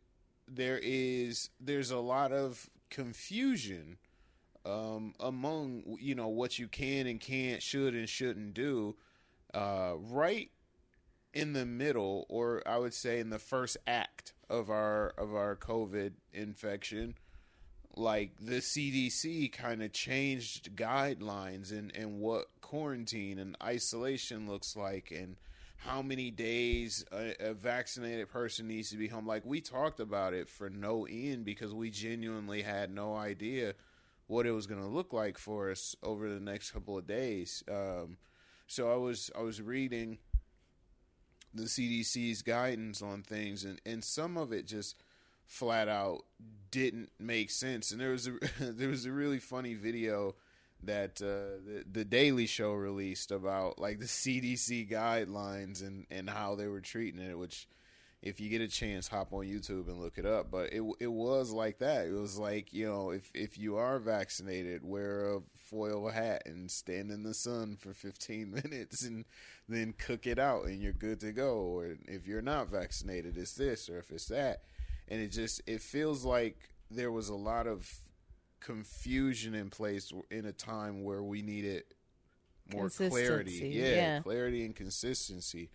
[0.49, 3.97] there is there's a lot of confusion
[4.65, 8.97] um, among you know what you can and can't, should and shouldn't do.
[9.55, 10.51] Uh, right
[11.33, 15.57] in the middle, or I would say in the first act of our of our
[15.57, 17.15] COVID infection,
[17.97, 25.11] like the CDC kind of changed guidelines and and what quarantine and isolation looks like
[25.11, 25.37] and
[25.79, 29.27] how many days a, a vaccinated person needs to be home.
[29.27, 33.75] Like we talked about it for no end because we genuinely had no idea
[34.27, 37.63] what it was going to look like for us over the next couple of days.
[37.71, 38.17] Um,
[38.67, 40.19] so I was I was reading
[41.55, 44.97] the CDC's guidance on things, and and some of it just
[45.47, 46.25] flat out
[46.71, 47.91] didn't make sense.
[47.91, 50.35] And there was a there was a really funny video
[50.83, 56.55] that uh, the the Daily Show released about like the CDC guidelines and and how
[56.55, 57.69] they were treating it, which.
[58.23, 60.51] If you get a chance, hop on YouTube and look it up.
[60.51, 62.07] But it it was like that.
[62.07, 66.69] It was like you know, if if you are vaccinated, wear a foil hat and
[66.69, 69.27] stand in the sun for 15 minutes, and
[69.69, 71.57] then cook it out, and you're good to go.
[71.59, 74.63] Or if you're not vaccinated, it's this, or if it's that,
[75.09, 77.89] and it just it feels like there was a lot of
[78.61, 81.85] confusion in place in a time where we needed
[82.73, 83.71] more clarity.
[83.73, 84.21] Yeah, yeah.
[84.21, 85.71] clarity and consistency.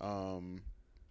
[0.00, 0.62] Um,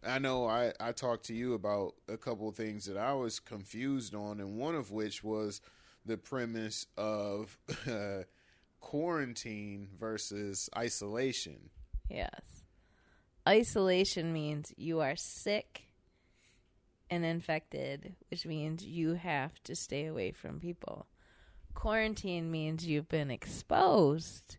[0.06, 3.40] I know I, I talked to you about a couple of things that I was
[3.40, 5.62] confused on, and one of which was
[6.06, 8.24] the premise of uh,
[8.80, 11.70] quarantine versus isolation.
[12.10, 12.61] Yes.
[13.48, 15.84] Isolation means you are sick
[17.10, 21.08] and infected, which means you have to stay away from people.
[21.74, 24.58] Quarantine means you've been exposed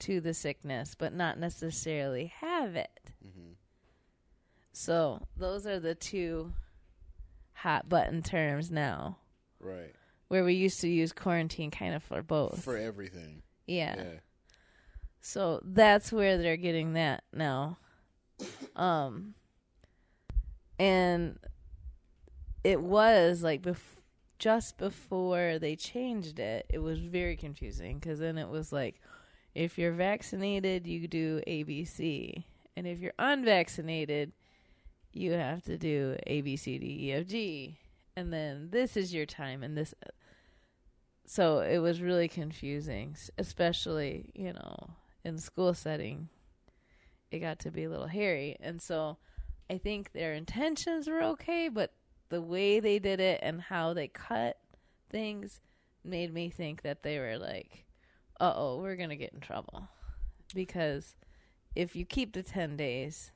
[0.00, 3.00] to the sickness, but not necessarily have it.
[3.24, 3.52] Mm-hmm.
[4.72, 6.52] So, those are the two
[7.52, 9.18] hot button terms now,
[9.60, 9.94] Right.
[10.28, 12.62] where we used to use quarantine kind of for both.
[12.64, 13.42] For everything.
[13.66, 13.94] yeah.
[13.96, 14.04] Yeah.
[15.22, 17.76] So that's where they're getting that now.
[18.76, 19.34] Um
[20.78, 21.38] and
[22.64, 23.98] it was like bef-
[24.38, 29.00] just before they changed it, it was very confusing cuz then it was like
[29.54, 32.44] if you're vaccinated, you do ABC,
[32.76, 34.32] and if you're unvaccinated,
[35.12, 37.78] you have to do A B C D E F G.
[38.16, 39.94] And then this is your time and this
[41.26, 44.90] so it was really confusing, especially, you know,
[45.24, 46.28] in school setting.
[47.30, 48.56] It got to be a little hairy.
[48.60, 49.18] And so
[49.70, 51.92] I think their intentions were okay, but
[52.28, 54.58] the way they did it and how they cut
[55.10, 55.60] things
[56.04, 57.86] made me think that they were like,
[58.40, 59.88] uh oh, we're going to get in trouble.
[60.54, 61.14] Because
[61.76, 63.32] if you keep the 10 days,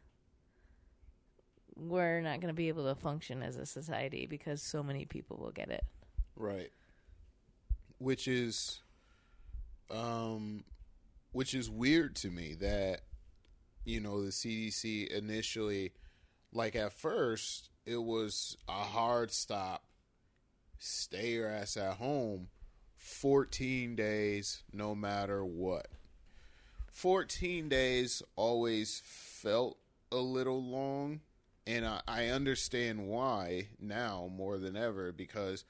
[1.76, 5.36] we're not going to be able to function as a society because so many people
[5.36, 5.84] will get it.
[6.36, 6.70] Right.
[7.98, 8.80] Which is
[9.90, 10.64] um
[11.32, 13.02] which is weird to me that
[13.84, 15.92] you know the CDC initially
[16.52, 19.84] like at first it was a hard stop
[20.78, 22.48] stay your ass at home
[23.04, 25.88] 14 days no matter what.
[26.90, 29.78] 14 days always felt
[30.10, 31.20] a little long
[31.66, 35.64] and I, I understand why now more than ever because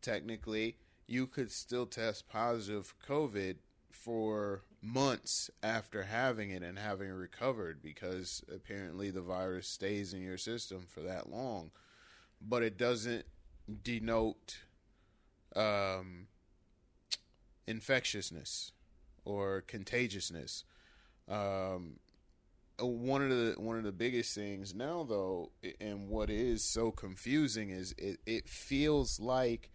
[0.00, 0.76] technically
[1.06, 3.56] you could still test positive covid
[3.90, 10.38] for months after having it and having recovered because apparently the virus stays in your
[10.38, 11.70] system for that long.
[12.40, 13.24] But it doesn't
[13.82, 14.58] denote
[15.56, 16.28] um,
[17.66, 18.72] infectiousness
[19.24, 20.64] or contagiousness.
[21.28, 21.98] Um,
[22.80, 27.70] one of the one of the biggest things now though and what is so confusing
[27.70, 29.70] is it, it feels like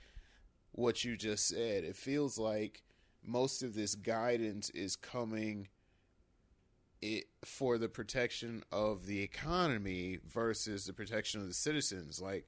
[0.72, 1.84] what you just said.
[1.84, 2.82] It feels like
[3.26, 5.68] most of this guidance is coming
[7.02, 12.22] it, for the protection of the economy versus the protection of the citizens.
[12.22, 12.48] Like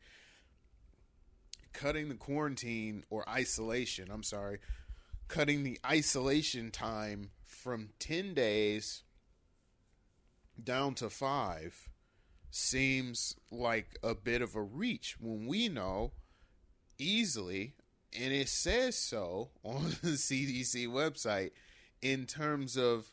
[1.75, 4.59] cutting the quarantine or isolation i'm sorry
[5.27, 9.03] cutting the isolation time from 10 days
[10.63, 11.89] down to 5
[12.49, 16.13] seems like a bit of a reach when we know
[16.97, 17.73] easily
[18.13, 21.51] and it says so on the CDC website
[22.01, 23.11] in terms of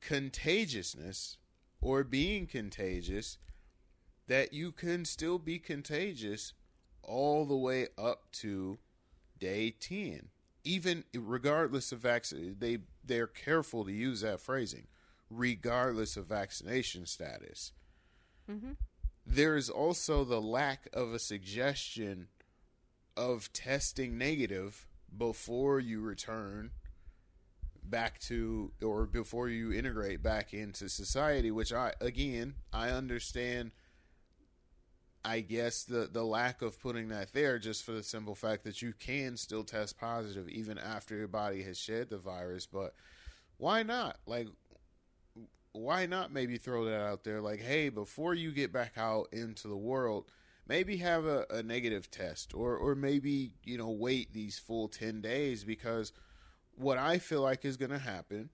[0.00, 1.38] contagiousness
[1.80, 3.38] or being contagious
[4.28, 6.52] that you can still be contagious
[7.02, 8.78] all the way up to
[9.38, 10.28] day 10
[10.64, 14.86] even regardless of vaccine they they're careful to use that phrasing
[15.30, 17.72] regardless of vaccination status
[18.50, 18.72] mm-hmm.
[19.24, 22.28] there is also the lack of a suggestion
[23.16, 26.70] of testing negative before you return
[27.82, 33.70] back to or before you integrate back into society which i again i understand
[35.24, 38.82] i guess the the lack of putting that there just for the simple fact that
[38.82, 42.92] you can still test positive even after your body has shed the virus but
[43.58, 44.18] why not?
[44.26, 44.48] Like
[45.72, 47.40] why not maybe throw that out there?
[47.40, 50.26] Like hey before you get back out into the world
[50.66, 55.20] maybe have a, a negative test or or maybe you know wait these full 10
[55.20, 56.12] days because
[56.74, 58.50] what I feel like is going to happen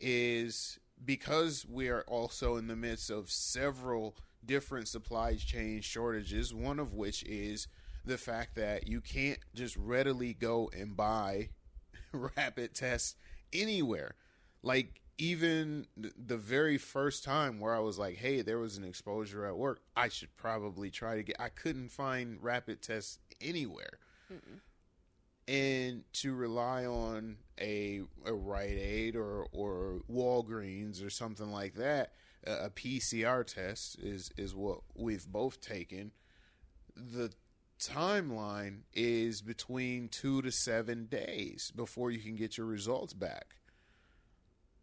[0.00, 6.78] is because we are also in the midst of several different supply chain shortages, one
[6.78, 7.68] of which is
[8.04, 11.48] the fact that you can't just readily go and buy
[12.12, 13.16] rapid tests
[13.52, 14.14] anywhere.
[14.62, 19.46] Like even the very first time where I was like, "Hey, there was an exposure
[19.46, 19.80] at work.
[19.96, 23.98] I should probably try to get." I couldn't find rapid tests anywhere,
[24.32, 24.60] Mm-mm.
[25.46, 32.12] and to rely on a a Rite Aid or or Walgreens or something like that,
[32.44, 36.12] a, a PCR test is is what we've both taken.
[36.96, 37.32] The
[37.80, 43.56] timeline is between two to seven days before you can get your results back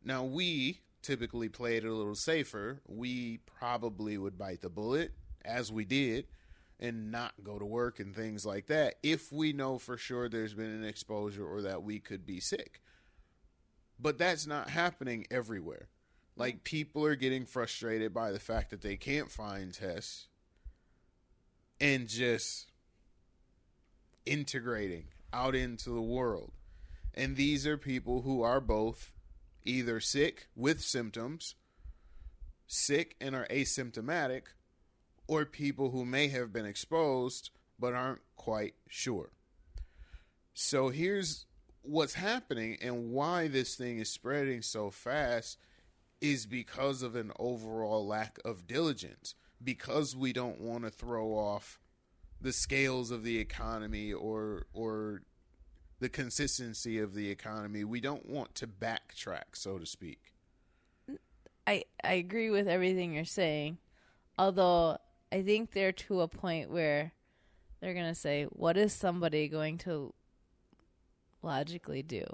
[0.04, 2.82] now, we typically play it a little safer.
[2.88, 5.12] We probably would bite the bullet,
[5.46, 6.28] as we did,
[6.80, 10.56] and not go to work and things like that if we know for sure there's
[10.56, 12.82] been an exposure or that we could be sick.
[14.00, 15.90] But that's not happening everywhere.
[16.36, 16.64] Like, mm.
[16.64, 20.28] people are getting frustrated by the fact that they can't find tests
[21.80, 22.72] and just
[24.26, 26.52] integrating out into the world.
[27.14, 29.12] And these are people who are both
[29.66, 31.56] either sick with symptoms,
[32.68, 34.44] sick and are asymptomatic,
[35.28, 39.32] or people who may have been exposed but aren't quite sure.
[40.54, 41.46] So here's
[41.82, 45.58] what's happening and why this thing is spreading so fast
[46.20, 49.34] is because of an overall lack of diligence
[49.64, 51.80] because we don't want to throw off
[52.40, 55.22] the scales of the economy or or
[56.02, 57.84] the consistency of the economy.
[57.84, 60.34] We don't want to backtrack, so to speak.
[61.66, 63.78] I I agree with everything you're saying.
[64.38, 64.98] Although
[65.32, 67.14] I think they're to a point where
[67.80, 70.14] they're going to say, what is somebody going to
[71.44, 72.26] logically do?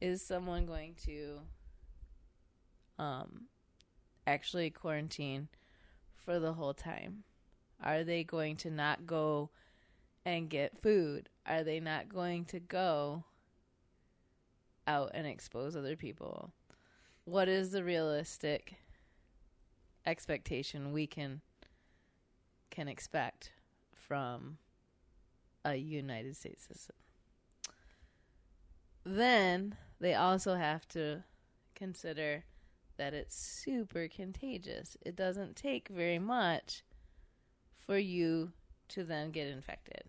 [0.00, 1.40] Is someone going to
[3.00, 3.46] um
[4.28, 5.48] actually quarantine
[6.24, 7.24] for the whole time?
[7.82, 9.50] Are they going to not go
[10.24, 11.28] and get food?
[11.46, 13.24] Are they not going to go
[14.86, 16.52] out and expose other people?
[17.24, 18.76] What is the realistic
[20.06, 21.40] expectation we can
[22.70, 23.52] can expect
[23.92, 24.58] from
[25.64, 26.96] a United States system.
[29.04, 31.24] Then they also have to
[31.74, 32.44] consider
[32.96, 34.96] that it's super contagious.
[35.04, 36.82] It doesn't take very much
[37.86, 38.52] for you
[38.94, 40.04] to then get infected.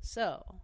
[0.00, 0.60] So,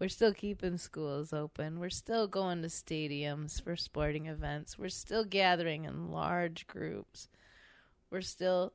[0.00, 1.78] we're still keeping schools open.
[1.78, 4.78] We're still going to stadiums for sporting events.
[4.78, 7.28] We're still gathering in large groups.
[8.10, 8.72] We're still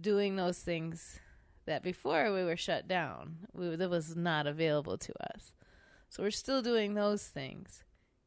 [0.00, 1.18] doing those things
[1.66, 5.54] that before we were shut down, we, that was not available to us.
[6.08, 7.82] So we're still doing those things.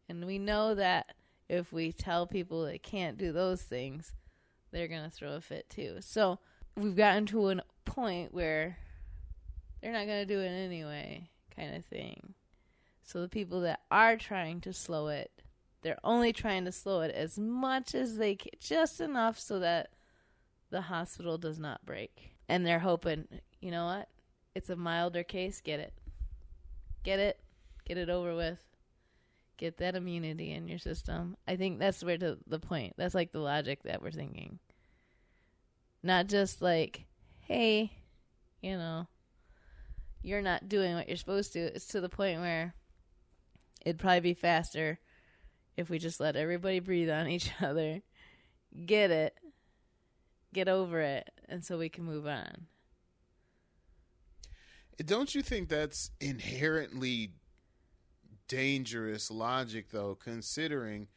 [0.10, 1.14] And we know that
[1.47, 4.14] if we tell people they can't do those things,
[4.72, 5.97] they're going to throw a fit too.
[6.01, 6.39] So
[6.76, 7.62] we've gotten to a
[7.98, 8.78] point where
[9.82, 12.36] they're not going to do it anyway, kind of thing.
[13.02, 15.32] So the people that are trying to slow it,
[15.82, 19.89] they're only trying to slow it as much as they can, just enough so that
[20.70, 22.36] the hospital does not break.
[22.48, 23.28] And they're hoping,
[23.62, 24.10] you know what?
[24.54, 25.93] It's a milder case, get it.
[27.04, 27.39] Get it,
[27.86, 28.60] get it over with.
[29.58, 31.36] Get that immunity in your system.
[31.48, 32.93] I think that's where to the point.
[32.95, 34.60] That's like the logic that we're thinking.
[36.04, 37.06] Not just like,
[37.48, 37.91] hey,
[38.62, 39.08] you know,
[40.22, 41.60] you're not doing what you're supposed to.
[41.60, 42.76] It's to the point where
[43.86, 45.00] it'd probably be faster
[45.78, 48.02] if we just let everybody breathe on each other,
[48.86, 49.34] get it,
[50.54, 52.68] get over it, and so we can move on.
[55.06, 57.32] Don't you think that's inherently
[58.50, 61.08] dangerous logic, though, considering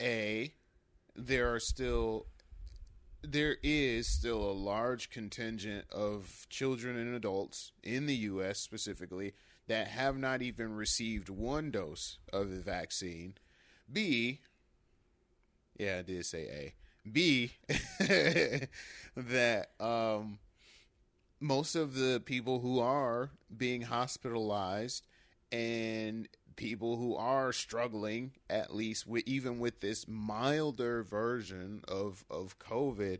[0.00, 0.54] A,
[1.16, 2.26] there are still
[3.22, 8.58] there is still a large contingent of children and adults in the U.S.
[8.58, 9.34] specifically
[9.68, 13.34] that have not even received one dose of the vaccine.
[13.92, 14.40] B,
[15.78, 16.74] yeah, I did say A.
[17.10, 17.52] B,
[19.16, 20.38] that um,
[21.40, 25.04] most of the people who are being hospitalized
[25.50, 32.58] and people who are struggling, at least with, even with this milder version of, of
[32.58, 33.18] COVID,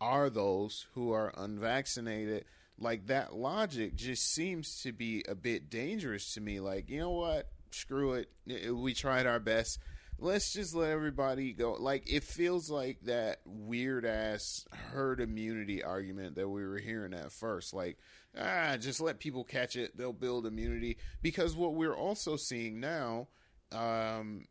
[0.00, 2.44] are those who are unvaccinated.
[2.78, 6.60] Like that logic just seems to be a bit dangerous to me.
[6.60, 7.48] Like, you know what?
[7.70, 8.28] Screw it.
[8.74, 9.78] We tried our best
[10.18, 11.76] let's just let everybody go.
[11.78, 17.32] Like it feels like that weird ass herd immunity argument that we were hearing at
[17.32, 17.74] first.
[17.74, 17.98] Like
[18.38, 20.96] ah, just let people catch it; they'll build immunity.
[21.22, 23.28] Because what we're also seeing now,
[23.72, 24.46] um,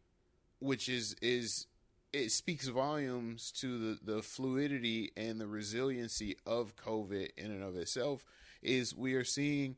[0.60, 1.68] which is is
[2.12, 7.76] it speaks volumes to the, the fluidity and the resiliency of COVID in and of
[7.76, 8.24] itself.
[8.62, 9.76] Is we are seeing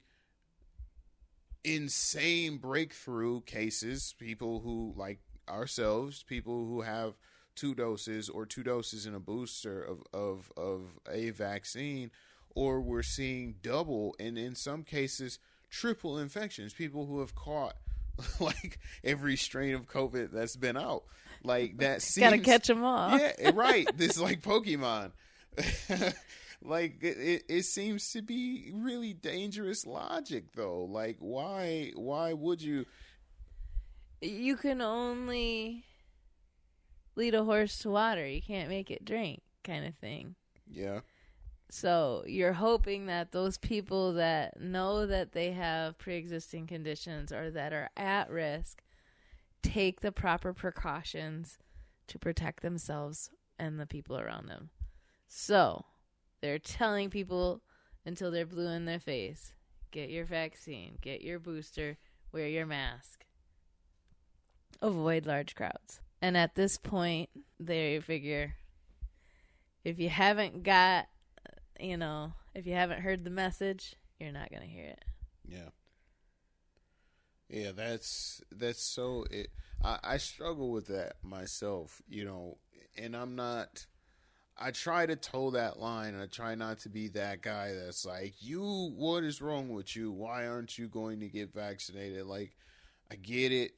[1.63, 7.17] insane breakthrough cases, people who like ourselves, people who have
[7.55, 12.11] two doses or two doses in a booster of, of, of a vaccine,
[12.55, 15.39] or we're seeing double and in some cases
[15.69, 17.75] triple infections, people who have caught
[18.39, 21.03] like every strain of COVID that's been out.
[21.43, 23.17] Like that seems gotta catch them all.
[23.19, 23.87] Yeah, eh, right.
[23.95, 25.11] this is like Pokemon.
[26.63, 30.85] like it, it seems to be really dangerous logic though.
[30.85, 32.85] Like why why would you
[34.21, 35.83] you can only
[37.15, 38.25] lead a horse to water.
[38.27, 40.35] You can't make it drink, kind of thing.
[40.71, 41.01] Yeah.
[41.69, 47.73] So you're hoping that those people that know that they have pre-existing conditions or that
[47.73, 48.81] are at risk
[49.63, 51.57] take the proper precautions
[52.07, 54.69] to protect themselves and the people around them.
[55.27, 55.85] So
[56.41, 57.61] they're telling people
[58.05, 59.53] until they're blue in their face,
[59.91, 61.97] get your vaccine, get your booster,
[62.31, 63.25] wear your mask
[64.81, 65.99] avoid large crowds.
[66.21, 68.55] And at this point, they figure
[69.83, 71.07] if you haven't got,
[71.79, 75.05] you know, if you haven't heard the message, you're not going to hear it.
[75.47, 75.69] Yeah.
[77.47, 79.49] Yeah, that's that's so it
[79.83, 82.57] I, I struggle with that myself, you know,
[82.97, 83.85] and I'm not
[84.57, 86.19] I try to toe that line.
[86.19, 90.11] I try not to be that guy that's like, "You, what is wrong with you?
[90.11, 92.55] Why aren't you going to get vaccinated?" Like,
[93.11, 93.73] I get it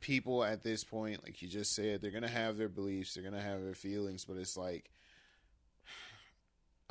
[0.00, 3.40] people at this point, like you just said, they're gonna have their beliefs, they're gonna
[3.40, 4.90] have their feelings, but it's like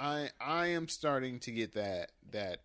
[0.01, 2.61] I I am starting to get that that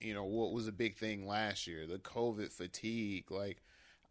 [0.00, 3.30] you know what was a big thing last year, the COVID fatigue.
[3.30, 3.62] Like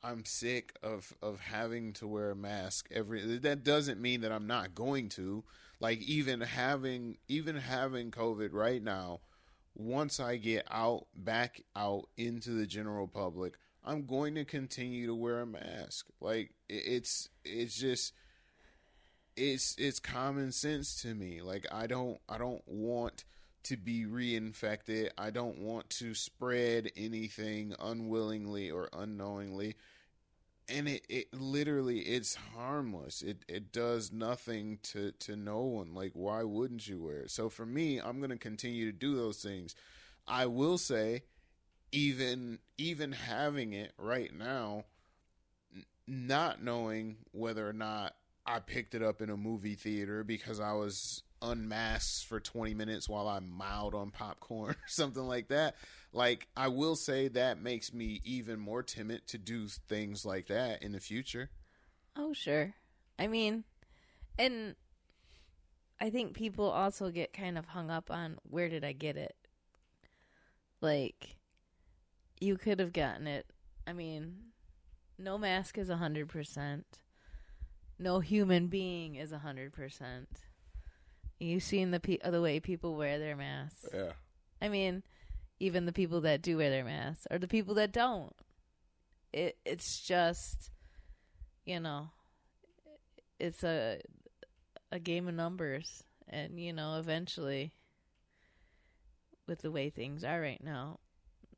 [0.03, 3.39] I'm sick of of having to wear a mask every.
[3.39, 5.43] That doesn't mean that I'm not going to.
[5.79, 9.21] Like even having even having COVID right now,
[9.73, 15.15] once I get out back out into the general public, I'm going to continue to
[15.15, 16.05] wear a mask.
[16.21, 18.13] Like it's it's just
[19.37, 21.41] it's it's common sense to me.
[21.41, 23.25] Like I don't I don't want
[23.63, 25.09] to be reinfected.
[25.17, 29.75] I don't want to spread anything unwillingly or unknowingly.
[30.67, 33.21] And it, it literally it's harmless.
[33.21, 35.93] It it does nothing to to no one.
[35.93, 37.31] Like why wouldn't you wear it?
[37.31, 39.75] So for me, I'm to continue to do those things.
[40.27, 41.23] I will say
[41.91, 44.85] even even having it right now
[46.07, 48.15] not knowing whether or not
[48.45, 53.09] I picked it up in a movie theater because I was unmasked for 20 minutes
[53.09, 55.75] while I mild on popcorn or something like that.
[56.13, 60.83] Like, I will say that makes me even more timid to do things like that
[60.83, 61.49] in the future.
[62.15, 62.73] Oh, sure.
[63.17, 63.63] I mean,
[64.37, 64.75] and
[65.99, 69.35] I think people also get kind of hung up on where did I get it?
[70.81, 71.37] Like,
[72.39, 73.47] you could have gotten it.
[73.87, 74.35] I mean,
[75.17, 76.83] no mask is a 100%
[77.97, 80.29] no human being is a hundred percent.
[81.39, 83.87] You've seen the pe- the way people wear their masks.
[83.93, 84.11] Yeah.
[84.61, 85.03] I mean,
[85.59, 88.33] even the people that do wear their masks or the people that don't.
[89.33, 90.71] It it's just,
[91.65, 92.09] you know,
[93.39, 93.99] it's a
[94.91, 97.73] a game of numbers, and you know, eventually,
[99.45, 100.99] with the way things are right now,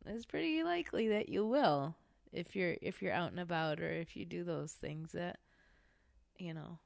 [0.05, 1.95] it's pretty likely that you will
[2.31, 5.39] if you're if you're out and about or if you do those things that
[6.37, 6.79] you know,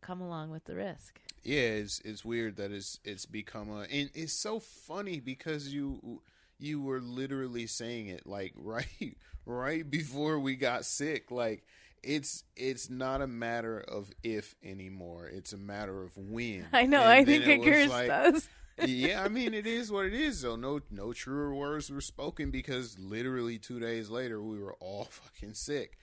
[0.00, 1.20] come along with the risk.
[1.42, 6.20] Yeah, it's it's weird that it's it's become a and it's so funny because you
[6.58, 11.30] you were literally saying it like right right before we got sick.
[11.30, 11.64] Like
[12.02, 15.28] it's it's not a matter of if anymore.
[15.28, 16.66] It's a matter of when.
[16.72, 18.48] I know and i think it, it like, does
[18.86, 20.56] yeah i mean it is what it is though.
[20.56, 25.54] No no truer words were spoken because literally two days later we were all fucking
[25.54, 25.98] sick.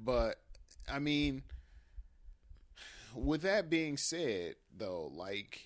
[0.00, 0.36] But
[0.90, 1.42] I mean,
[3.14, 5.60] with that being said, though, like,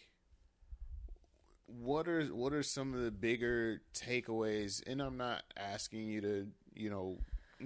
[1.66, 4.83] what are what are some of the bigger takeaways?
[4.87, 7.18] And I'm not asking you to, you know,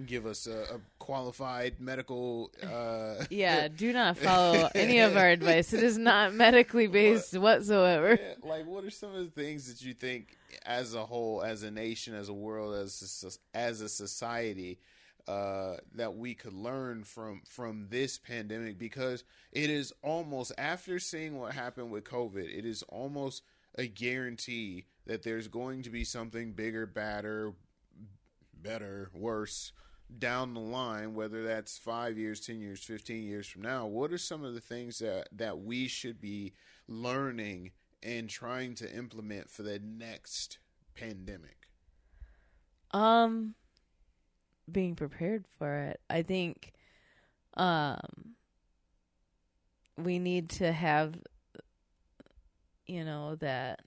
[0.04, 2.50] give us a, a qualified medical.
[2.62, 5.72] Uh, yeah, do not follow any of our advice.
[5.72, 8.18] It is not medically based but, whatsoever.
[8.20, 11.62] Yeah, like, what are some of the things that you think, as a whole, as
[11.62, 14.78] a nation, as a world, as a, as a society?
[15.28, 21.38] Uh, that we could learn from from this pandemic because it is almost after seeing
[21.38, 23.42] what happened with COVID, it is almost
[23.76, 27.52] a guarantee that there's going to be something bigger, badder,
[28.62, 29.72] better, worse
[30.18, 33.86] down the line, whether that's five years, ten years, fifteen years from now.
[33.86, 36.52] What are some of the things that that we should be
[36.86, 37.72] learning
[38.02, 40.58] and trying to implement for the next
[40.94, 41.68] pandemic?
[42.92, 43.56] Um
[44.70, 46.00] being prepared for it.
[46.10, 46.72] I think
[47.54, 48.34] um
[49.96, 51.14] we need to have
[52.86, 53.80] you know that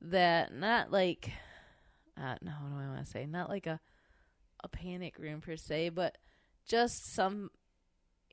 [0.00, 1.30] that not like
[2.16, 3.26] uh no what do I want to say?
[3.26, 3.80] Not like a
[4.62, 6.16] a panic room per se, but
[6.66, 7.50] just some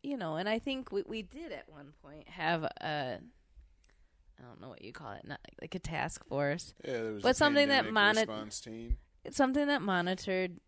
[0.03, 3.19] you know, and I think we we did at one point have a
[4.39, 6.73] I don't know what you call it, not like a task force.
[6.83, 8.61] Yeah, there was but something that monitored it's
[9.29, 10.59] something that monitored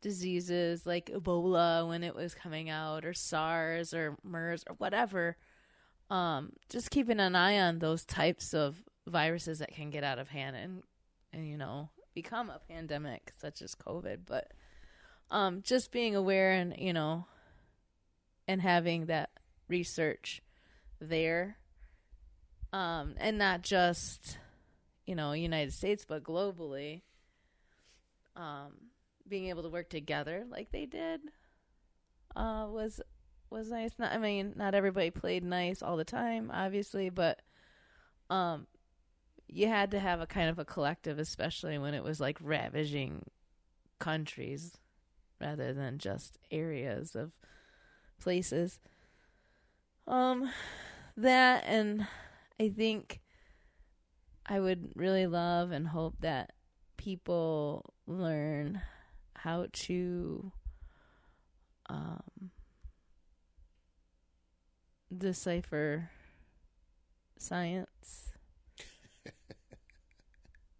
[0.00, 5.36] diseases like Ebola when it was coming out, or SARS, or MERS, or whatever.
[6.10, 10.28] Um, just keeping an eye on those types of viruses that can get out of
[10.28, 10.82] hand and,
[11.32, 14.20] and you know, become a pandemic such as COVID.
[14.26, 14.52] But
[15.30, 17.26] um, just being aware and, you know,
[18.46, 19.30] and having that
[19.68, 20.42] research
[21.00, 21.56] there.
[22.72, 24.38] Um, and not just,
[25.06, 27.02] you know, United States, but globally
[28.36, 28.72] um,
[29.28, 31.20] being able to work together like they did
[32.36, 33.00] uh, was
[33.50, 33.92] was nice.
[33.98, 37.40] Not, I mean, not everybody played nice all the time, obviously, but
[38.28, 38.66] um,
[39.46, 43.24] you had to have a kind of a collective, especially when it was like ravaging
[43.98, 44.76] countries
[45.40, 47.32] rather than just areas of
[48.20, 48.80] places.
[50.06, 50.50] Um,
[51.16, 52.06] that and
[52.58, 53.20] I think
[54.46, 56.52] I would really love and hope that
[57.04, 58.80] people learn
[59.36, 60.50] how to
[61.90, 62.50] um,
[65.14, 66.08] decipher
[67.38, 68.32] science.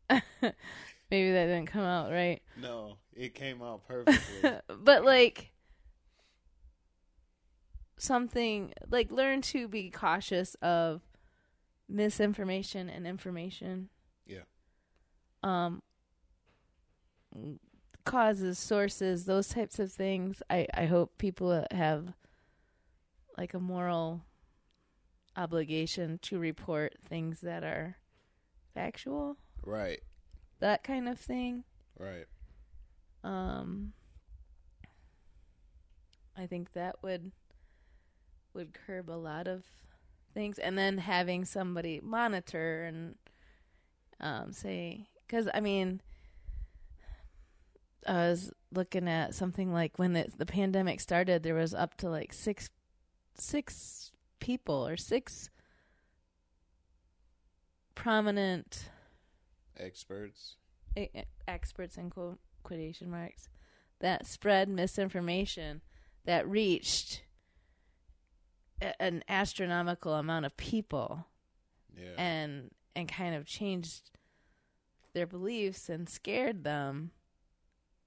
[0.10, 2.40] Maybe that didn't come out right.
[2.58, 4.50] No, it came out perfectly.
[4.82, 5.50] but like
[7.98, 11.02] something like learn to be cautious of
[11.86, 13.90] misinformation and information.
[14.26, 14.44] Yeah.
[15.42, 15.82] Um
[18.04, 20.42] causes, sources, those types of things.
[20.50, 22.12] I, I hope people have
[23.36, 24.22] like a moral
[25.36, 27.96] obligation to report things that are
[28.74, 30.00] factual, Right.
[30.60, 31.64] that kind of thing.
[31.98, 32.26] Right.
[33.24, 33.92] Um,
[36.36, 37.32] I think that would
[38.52, 39.64] would curb a lot of
[40.32, 43.16] things, and then having somebody monitor and
[44.20, 46.00] um, say, because I mean,
[48.06, 52.08] I was looking at something like when the, the pandemic started, there was up to
[52.10, 52.70] like six
[53.36, 55.50] six people or six
[57.94, 58.88] prominent
[59.76, 60.56] Experts.
[61.48, 63.48] experts in quote, quotation marks
[64.00, 65.80] that spread misinformation
[66.24, 67.22] that reached
[68.80, 71.26] a- an astronomical amount of people
[71.96, 72.14] Yeah.
[72.18, 74.10] and and kind of changed
[75.14, 77.10] their beliefs and scared them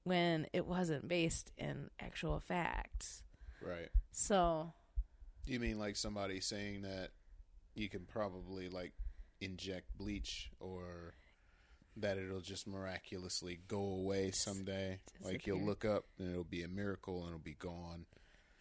[0.08, 3.24] when it wasn't based in actual facts.
[3.62, 3.90] right.
[4.12, 4.72] So
[5.46, 7.10] You mean like somebody saying that
[7.76, 8.94] you can probably like
[9.42, 11.14] inject bleach or
[11.98, 15.00] that it'll just miraculously go away someday?
[15.24, 18.06] Like you'll look up and it'll be a miracle and it'll be gone.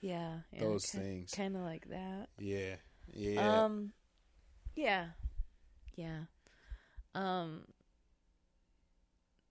[0.01, 1.31] yeah, Those things.
[1.31, 2.29] kind of like that.
[2.39, 2.77] Yeah.
[3.13, 3.65] Yeah.
[3.65, 3.93] Um,
[4.75, 5.07] yeah,
[5.97, 6.23] yeah.
[7.15, 7.63] Um,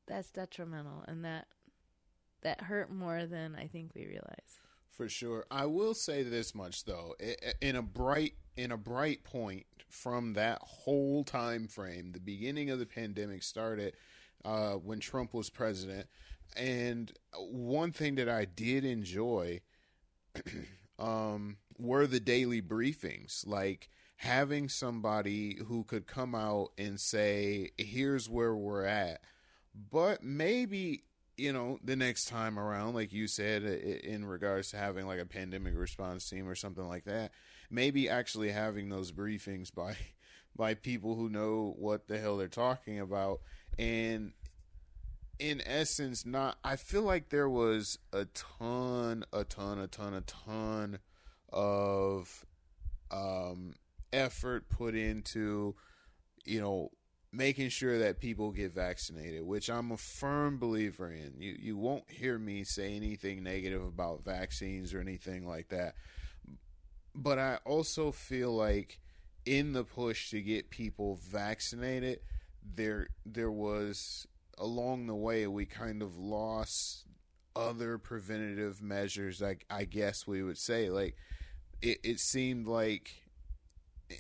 [0.08, 1.48] that's detrimental, and that
[2.46, 4.60] that hurt more than I think we realize.
[4.92, 5.46] For sure.
[5.52, 7.16] I will say this much though.
[7.60, 12.80] In a bright in a bright point from that whole time frame, the beginning of
[12.80, 13.94] the pandemic started
[14.46, 16.08] uh, when Trump was president,
[16.56, 19.62] and one thing that I did enjoy
[21.00, 28.30] um, were the daily briefings, like having somebody who could come out and say, "Here's
[28.30, 29.22] where we're at,"
[29.92, 31.06] but maybe
[31.38, 35.26] you know the next time around like you said in regards to having like a
[35.26, 37.32] pandemic response team or something like that
[37.70, 39.96] maybe actually having those briefings by
[40.56, 43.42] by people who know what the hell they're talking about.
[43.78, 44.32] And
[45.38, 50.22] in essence not i feel like there was a ton a ton a ton a
[50.22, 50.98] ton
[51.52, 52.46] of
[53.12, 53.74] um
[54.14, 55.76] effort put into
[56.46, 56.90] you know
[57.36, 61.34] making sure that people get vaccinated, which I'm a firm believer in.
[61.40, 65.96] You you won't hear me say anything negative about vaccines or anything like that.
[67.14, 69.00] But I also feel like
[69.46, 72.20] in the push to get people vaccinated,
[72.64, 74.26] there there was
[74.58, 77.06] along the way we kind of lost
[77.56, 81.16] other preventative measures like I guess we would say like
[81.82, 83.12] it, it seemed like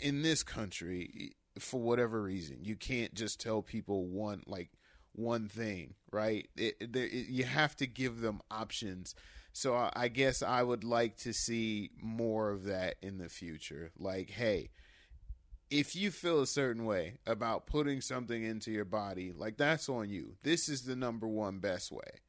[0.01, 2.60] in this country for whatever reason.
[2.64, 4.70] You can't just tell people one like
[5.14, 6.47] one thing right?
[6.56, 9.16] It, it, it, you have to give them options.
[9.51, 13.91] So I, I guess i would like to see more of that in the future.
[13.99, 14.70] Like hey
[15.72, 20.10] if you feel a certain way about putting something into your body like that's on
[20.10, 20.36] you.
[20.43, 22.22] This is the number one best way.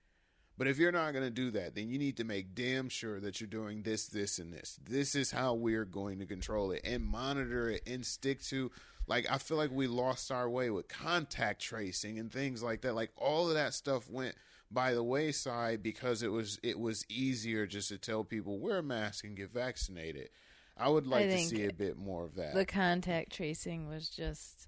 [0.59, 3.21] But if you're not going to do that, then you need to make damn sure
[3.21, 4.79] that you're doing this, this, and this.
[4.83, 8.71] This is how we're going to control it and monitor it and stick to.
[9.09, 12.95] Like, I feel like we lost our way with contact tracing and things like that.
[12.95, 14.35] Like, all of that stuff went
[14.71, 18.83] by the wayside because it was it was easier just to tell people wear a
[18.83, 20.29] mask and get vaccinated.
[20.77, 22.53] I would like to see a bit more of that.
[22.55, 24.67] The contact tracing was just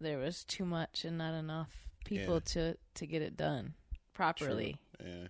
[0.00, 1.70] there was too much and not enough
[2.04, 2.40] people Yeah.
[2.52, 3.74] to to get it done
[4.12, 4.78] properly.
[5.02, 5.28] yeah,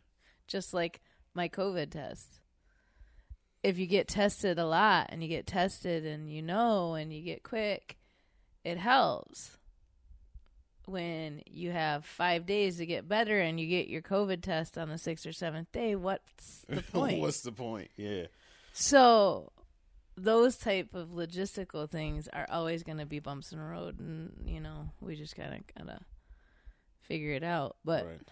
[0.48, 1.00] Just like
[1.34, 2.40] my COVID test.
[3.66, 7.22] If you get tested a lot and you get tested and you know and you
[7.22, 7.98] get quick,
[8.64, 9.58] it helps.
[10.84, 14.88] When you have five days to get better and you get your COVID test on
[14.88, 17.20] the sixth or seventh day, what's the point?
[17.20, 17.90] What's the point?
[17.96, 18.26] Yeah,
[18.72, 19.50] So
[20.16, 24.32] those type of logistical things are always going to be bumps in the road, and
[24.46, 26.00] you know we just gotta gotta
[27.00, 27.76] figure it out.
[27.84, 28.28] But right.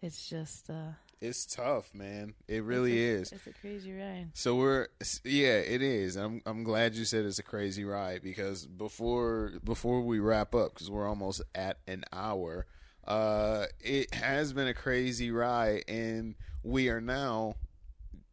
[0.00, 2.32] it's just uh, It's tough, man.
[2.48, 3.40] It really it's a, is.
[3.46, 4.30] It's a crazy ride.
[4.32, 4.88] So we're
[5.22, 6.16] yeah, it is.
[6.16, 10.72] I'm I'm glad you said it's a crazy ride because before before we wrap up
[10.72, 12.64] because we're almost at an hour,
[13.06, 17.56] uh, it has been a crazy ride, and we are now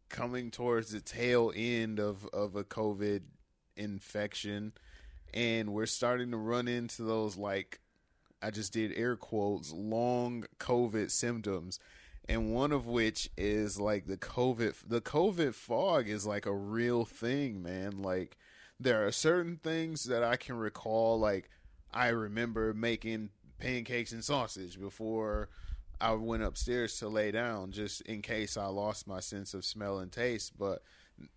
[0.08, 3.20] coming towards the tail end of of a COVID
[3.76, 4.72] infection,
[5.34, 7.80] and we're starting to run into those like
[8.40, 11.80] I just did air quotes long COVID symptoms
[12.28, 17.04] and one of which is like the covid the covid fog is like a real
[17.04, 18.36] thing man like
[18.78, 21.48] there are certain things that i can recall like
[21.92, 25.48] i remember making pancakes and sausage before
[26.00, 29.98] I went upstairs to lay down just in case I lost my sense of smell
[29.98, 30.56] and taste.
[30.58, 30.82] But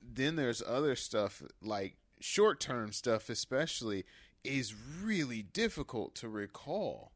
[0.01, 4.05] then there's other stuff like short term stuff, especially,
[4.43, 7.11] is really difficult to recall.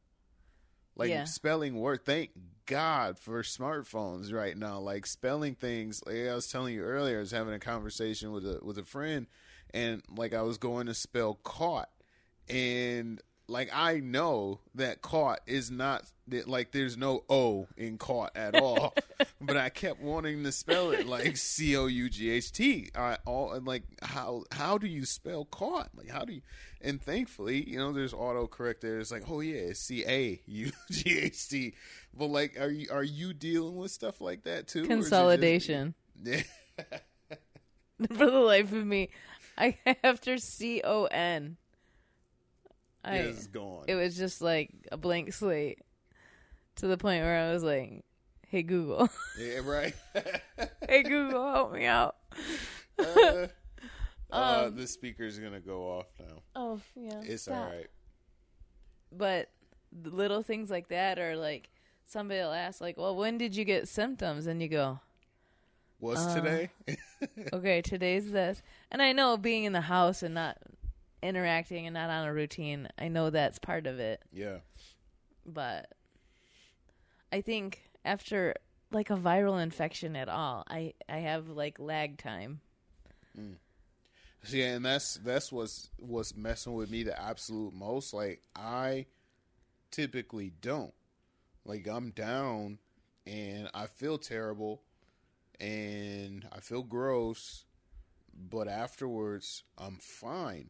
[0.95, 1.25] Like Yeah.
[1.25, 2.05] spelling word.
[2.05, 2.31] Thank
[2.65, 4.79] God for smartphones right now.
[4.79, 6.01] Like spelling things.
[6.05, 8.83] Like I was telling you earlier, I was having a conversation with a with a
[8.83, 9.27] friend,
[9.73, 11.89] and like I was going to spell caught,
[12.47, 18.35] and like I know that caught is not that like there's no O in caught
[18.35, 18.93] at all,
[19.39, 22.89] but I kept wanting to spell it like C O U G H T.
[22.95, 25.89] I all and like how how do you spell caught?
[25.95, 26.41] Like how do you?
[26.81, 28.99] And thankfully, you know, there's autocorrect there.
[28.99, 31.73] It's like, oh yeah, it's C A U G H T.
[32.13, 34.87] But like, are you are you dealing with stuff like that too?
[34.87, 35.93] Consolidation.
[36.23, 36.41] Yeah.
[38.09, 39.09] For the life of me,
[39.57, 41.57] I after C O N.
[43.05, 43.85] I it's gone.
[43.87, 45.79] it was just like a blank slate
[46.77, 48.03] to the point where I was like,
[48.47, 49.93] "Hey Google, yeah, right.
[50.89, 52.15] hey Google, help me out."
[52.99, 53.47] uh,
[54.31, 56.41] uh, Um, the speaker's gonna go off now.
[56.55, 57.57] Oh yeah, It's stop.
[57.57, 57.87] all right.
[59.11, 59.49] But
[60.03, 61.69] little things like that are like
[62.05, 64.99] somebody will ask, like, "Well, when did you get symptoms?" And you go,
[65.99, 66.69] What's Uh, today?
[67.53, 68.61] okay, today's this.
[68.91, 70.57] And I know being in the house and not
[71.25, 74.21] interacting and not on a routine, I know that's part of it.
[74.31, 74.57] yeah.
[75.45, 75.91] But
[77.31, 78.55] I think after
[78.91, 82.61] like a viral infection at all, I I have like lag time.
[83.39, 83.55] Mm.
[84.43, 88.13] See, and that's that's what's what's messing with me the absolute most.
[88.13, 89.07] Like I
[89.91, 90.93] typically don't.
[91.65, 92.79] Like I'm down
[93.25, 94.83] and I feel terrible
[95.59, 97.65] and I feel gross,
[98.33, 100.69] but afterwards I'm fine.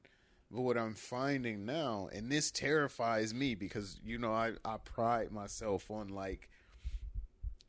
[0.51, 5.31] But what I'm finding now, and this terrifies me because you know I, I pride
[5.31, 6.49] myself on like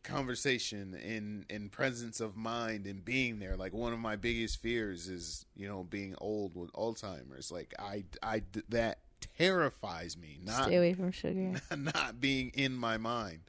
[0.07, 3.57] conversation and and presence of mind and being there.
[3.57, 7.51] Like one of my biggest fears is you know being old with alzheimer's.
[7.51, 8.99] Like i i that
[9.39, 11.55] terrifies me not Stay away from sugar.
[11.77, 13.41] not being in my mind.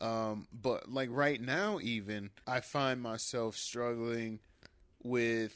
[0.00, 4.38] Um but like right now even i find myself struggling
[5.02, 5.54] with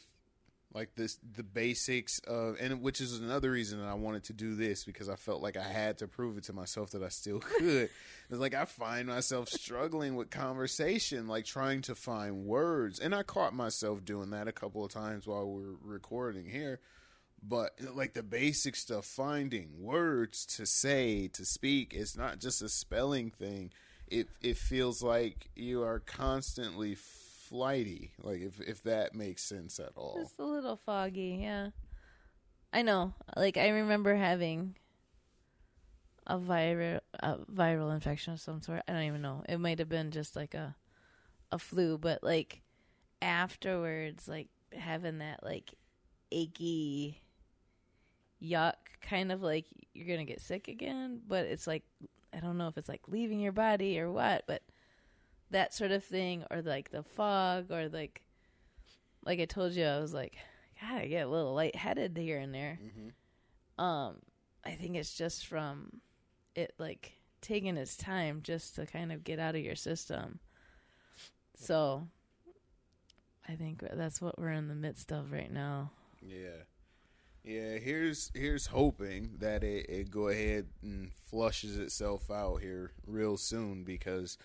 [0.75, 4.57] like this the basics of and which is another reason that I wanted to do
[4.57, 7.39] this because I felt like I had to prove it to myself that I still
[7.59, 7.89] could.
[8.29, 12.99] it's like I find myself struggling with conversation, like trying to find words.
[12.99, 16.81] And I caught myself doing that a couple of times while we are recording here.
[17.47, 22.69] But like the basic stuff, finding words to say, to speak, it's not just a
[22.69, 23.71] spelling thing.
[24.09, 26.95] It it feels like you are constantly
[27.55, 30.19] flighty, like if if that makes sense at all.
[30.21, 31.69] Just a little foggy, yeah.
[32.73, 33.15] I know.
[33.37, 34.75] Like I remember having
[36.27, 38.83] a viral a viral infection of some sort.
[38.89, 39.45] I don't even know.
[39.49, 40.75] It might have been just like a
[41.53, 42.61] a flu, but like
[43.23, 45.75] afterwards, like having that like
[46.33, 47.23] achy
[48.43, 51.85] yuck kind of like you're gonna get sick again, but it's like
[52.37, 54.63] I don't know if it's like leaving your body or what, but
[55.51, 58.23] that sort of thing, or like the fog, or like
[59.25, 60.37] like I told you, I was like,
[60.81, 62.79] God, I get a little lightheaded here and there.
[62.83, 63.85] Mm-hmm.
[63.85, 64.17] Um,
[64.65, 66.01] I think it's just from
[66.55, 70.39] it like taking its time just to kind of get out of your system.
[71.57, 72.09] So
[73.49, 75.91] I think that's what we're in the midst of right now.
[76.21, 76.65] Yeah.
[77.45, 83.37] Yeah, here's here's hoping that it, it go ahead and flushes itself out here real
[83.37, 84.39] soon because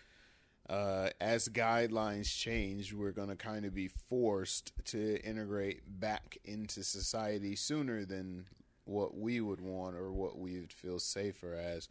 [0.70, 6.84] uh, as guidelines change, we're going to kind of be forced to integrate back into
[6.84, 8.46] society sooner than
[8.86, 11.90] what we would want or what we would feel safer as.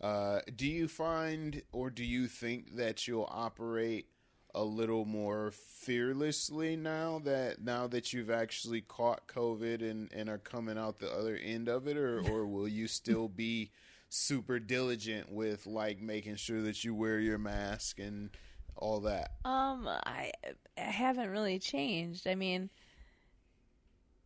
[0.00, 4.06] Uh, do you find or do you think that you'll operate
[4.54, 10.38] a little more fearlessly now that now that you've actually caught COVID and, and are
[10.38, 13.70] coming out the other end of it, or or will you still be
[14.12, 18.30] super diligent with like making sure that you wear your mask and
[18.76, 19.32] all that?
[19.44, 20.32] Um, I,
[20.76, 22.26] I haven't really changed.
[22.26, 22.68] I mean,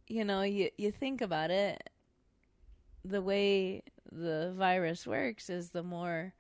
[0.09, 1.89] you know, you you think about it,
[3.05, 6.35] the way the virus works is the more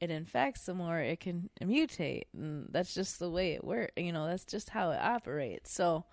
[0.00, 3.92] it infects, the more it can mutate, and that's just the way it works.
[3.96, 5.72] You know, that's just how it operates.
[5.72, 6.04] So,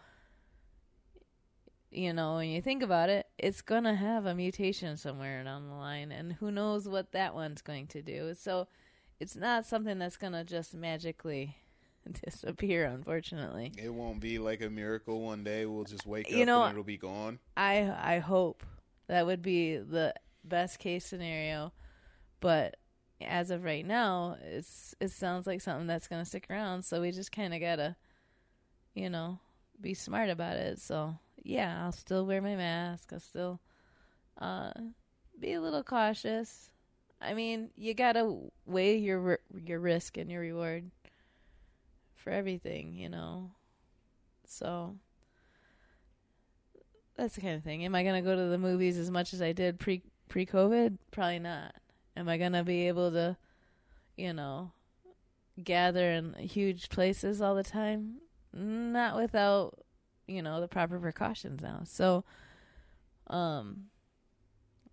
[1.92, 5.76] you know, when you think about it, it's gonna have a mutation somewhere down the
[5.76, 8.34] line, and who knows what that one's going to do.
[8.34, 8.68] So,
[9.20, 11.58] it's not something that's gonna just magically
[12.26, 12.86] disappear.
[12.86, 15.66] Unfortunately, It won't be like a miracle one day.
[15.66, 17.40] We'll just wake You up know, and it'll be gone.
[17.58, 18.64] I I hope
[19.08, 20.14] that would be the
[20.44, 21.74] best case scenario,
[22.40, 22.78] but
[23.22, 26.84] as of right now, it's it sounds like something that's gonna stick around.
[26.84, 27.96] So we just kind of gotta,
[28.96, 29.40] you know,
[29.80, 30.80] be smart about it.
[30.80, 33.12] So yeah, I'll still wear my mask.
[33.14, 33.60] I'll still
[34.38, 34.72] uh,
[35.40, 36.72] be a little cautious.
[37.22, 38.36] I mean, you gotta
[38.66, 40.90] weigh your your risk and your reward
[42.16, 43.52] for everything, you know.
[44.46, 44.96] So
[47.16, 47.86] that's the kind of thing.
[47.86, 50.98] Am I gonna go to the movies as much as I did pre pre COVID?
[51.12, 51.76] Probably not.
[52.18, 53.38] Am I gonna be able to,
[54.18, 54.72] you know,
[55.64, 58.16] gather in huge places all the time?
[58.54, 59.80] Not without,
[60.28, 61.82] you know, the proper precautions now.
[61.86, 62.24] So,
[63.28, 63.86] um,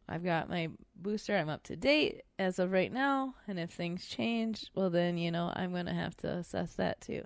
[0.08, 1.36] I've got my booster.
[1.36, 3.34] I'm up to date as of right now.
[3.46, 7.00] And if things change, well, then, you know, I'm going to have to assess that
[7.00, 7.24] too.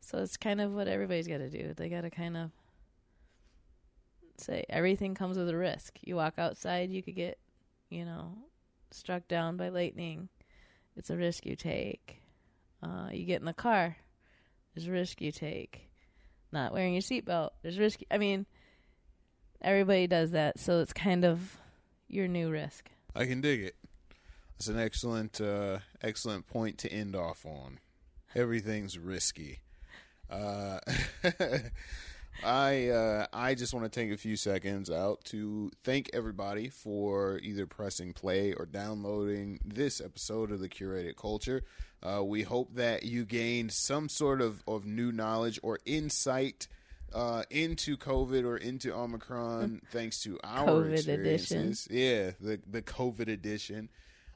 [0.00, 1.74] So it's kind of what everybody's got to do.
[1.74, 2.50] They got to kind of
[4.38, 5.98] say everything comes with a risk.
[6.02, 7.38] You walk outside, you could get,
[7.90, 8.36] you know,
[8.92, 10.28] struck down by lightning.
[10.96, 12.22] It's a risk you take.
[12.82, 13.96] Uh, you get in the car,
[14.74, 15.85] there's a risk you take.
[16.56, 18.00] Not wearing your seatbelt, there's risk.
[18.10, 18.46] I mean,
[19.60, 21.58] everybody does that, so it's kind of
[22.08, 22.88] your new risk.
[23.14, 23.76] I can dig it.
[24.56, 27.78] It's an excellent, uh, excellent point to end off on.
[28.34, 29.60] Everything's risky.
[30.30, 30.78] Uh,
[32.44, 37.38] I uh, I just want to take a few seconds out to thank everybody for
[37.42, 41.62] either pressing play or downloading this episode of the Curated Culture.
[42.02, 46.68] Uh, we hope that you gained some sort of, of new knowledge or insight
[47.12, 51.86] uh, into COVID or into Omicron thanks to our COVID experiences.
[51.86, 51.96] Edition.
[51.96, 53.88] Yeah, the the COVID edition.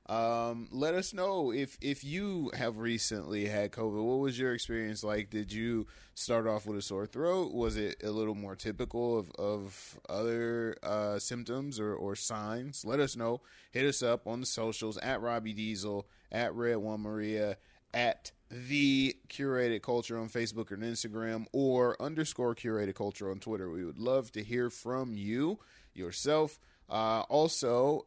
[0.07, 4.03] Um, let us know if if you have recently had COVID.
[4.03, 5.31] What was your experience like?
[5.31, 7.53] Did you start off with a sore throat?
[7.53, 12.85] Was it a little more typical of of other uh, symptoms or, or signs?
[12.85, 13.43] Let us know.
[13.71, 17.57] Hit us up on the socials at Robbie Diesel, at Red One Maria,
[17.95, 23.71] at the curated culture on Facebook or Instagram, or underscore curated culture on Twitter.
[23.71, 25.61] We would love to hear from you
[25.95, 26.59] yourself.
[26.89, 28.07] Uh, also,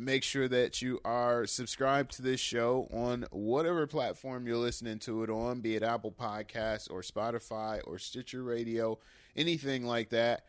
[0.00, 5.22] make sure that you are subscribed to this show on whatever platform you're listening to
[5.22, 8.98] it on, be it Apple Podcasts or Spotify or Stitcher Radio,
[9.36, 10.44] anything like that.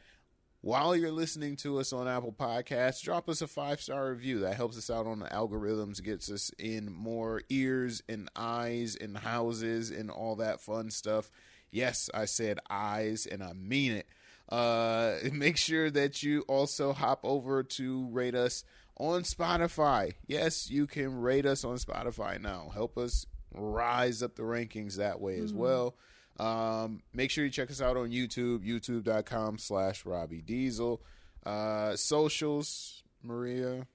[0.61, 4.39] While you're listening to us on Apple Podcasts, drop us a five star review.
[4.39, 9.17] That helps us out on the algorithms, gets us in more ears and eyes and
[9.17, 11.31] houses and all that fun stuff.
[11.71, 14.07] Yes, I said eyes and I mean it.
[14.49, 18.63] Uh, make sure that you also hop over to rate us
[19.01, 20.13] on Spotify.
[20.27, 22.69] Yes, you can rate us on Spotify now.
[22.71, 25.45] Help us rise up the rankings that way mm-hmm.
[25.45, 25.95] as well.
[26.39, 31.01] Um, make sure you check us out on YouTube, youtube.com slash Robbie Diesel.
[31.43, 33.87] Uh, socials, Maria.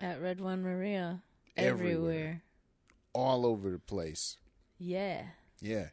[0.00, 1.22] At Red One Maria.
[1.56, 1.96] Everywhere.
[1.96, 2.42] everywhere.
[3.12, 4.36] All over the place.
[4.78, 5.22] Yeah.
[5.60, 5.88] Yeah.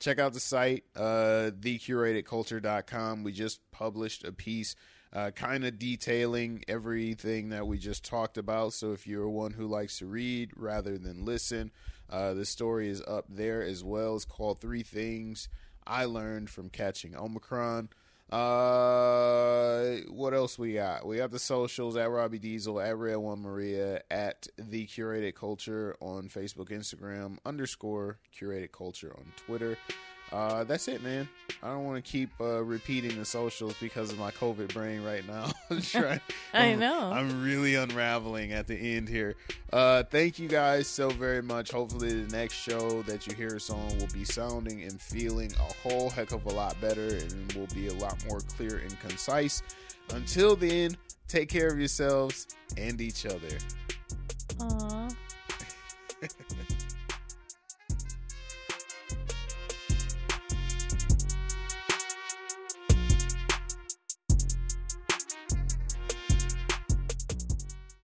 [0.00, 3.24] Check out the site, uh, thecuratedculture.com.
[3.24, 4.74] We just published a piece
[5.14, 8.72] uh, kind of detailing everything that we just talked about.
[8.72, 11.70] So if you're one who likes to read rather than listen,
[12.10, 14.16] uh, the story is up there as well.
[14.16, 15.48] It's called Three Things
[15.86, 17.90] I Learned from Catching Omicron.
[18.30, 21.06] Uh, what else we got?
[21.06, 25.94] We got the socials at Robbie Diesel, at Red One Maria, at The Curated Culture
[26.00, 29.76] on Facebook, Instagram, underscore Curated Culture on Twitter.
[30.34, 31.28] Uh, that's it, man.
[31.62, 35.24] I don't want to keep uh, repeating the socials because of my COVID brain right
[35.28, 35.52] now.
[35.80, 36.20] trying,
[36.52, 37.12] I know.
[37.12, 39.36] I'm really unraveling at the end here.
[39.72, 41.70] Uh, thank you guys so very much.
[41.70, 45.88] Hopefully, the next show that you hear us on will be sounding and feeling a
[45.88, 49.62] whole heck of a lot better and will be a lot more clear and concise.
[50.10, 50.96] Until then,
[51.28, 53.56] take care of yourselves and each other.
[54.58, 55.14] Aww.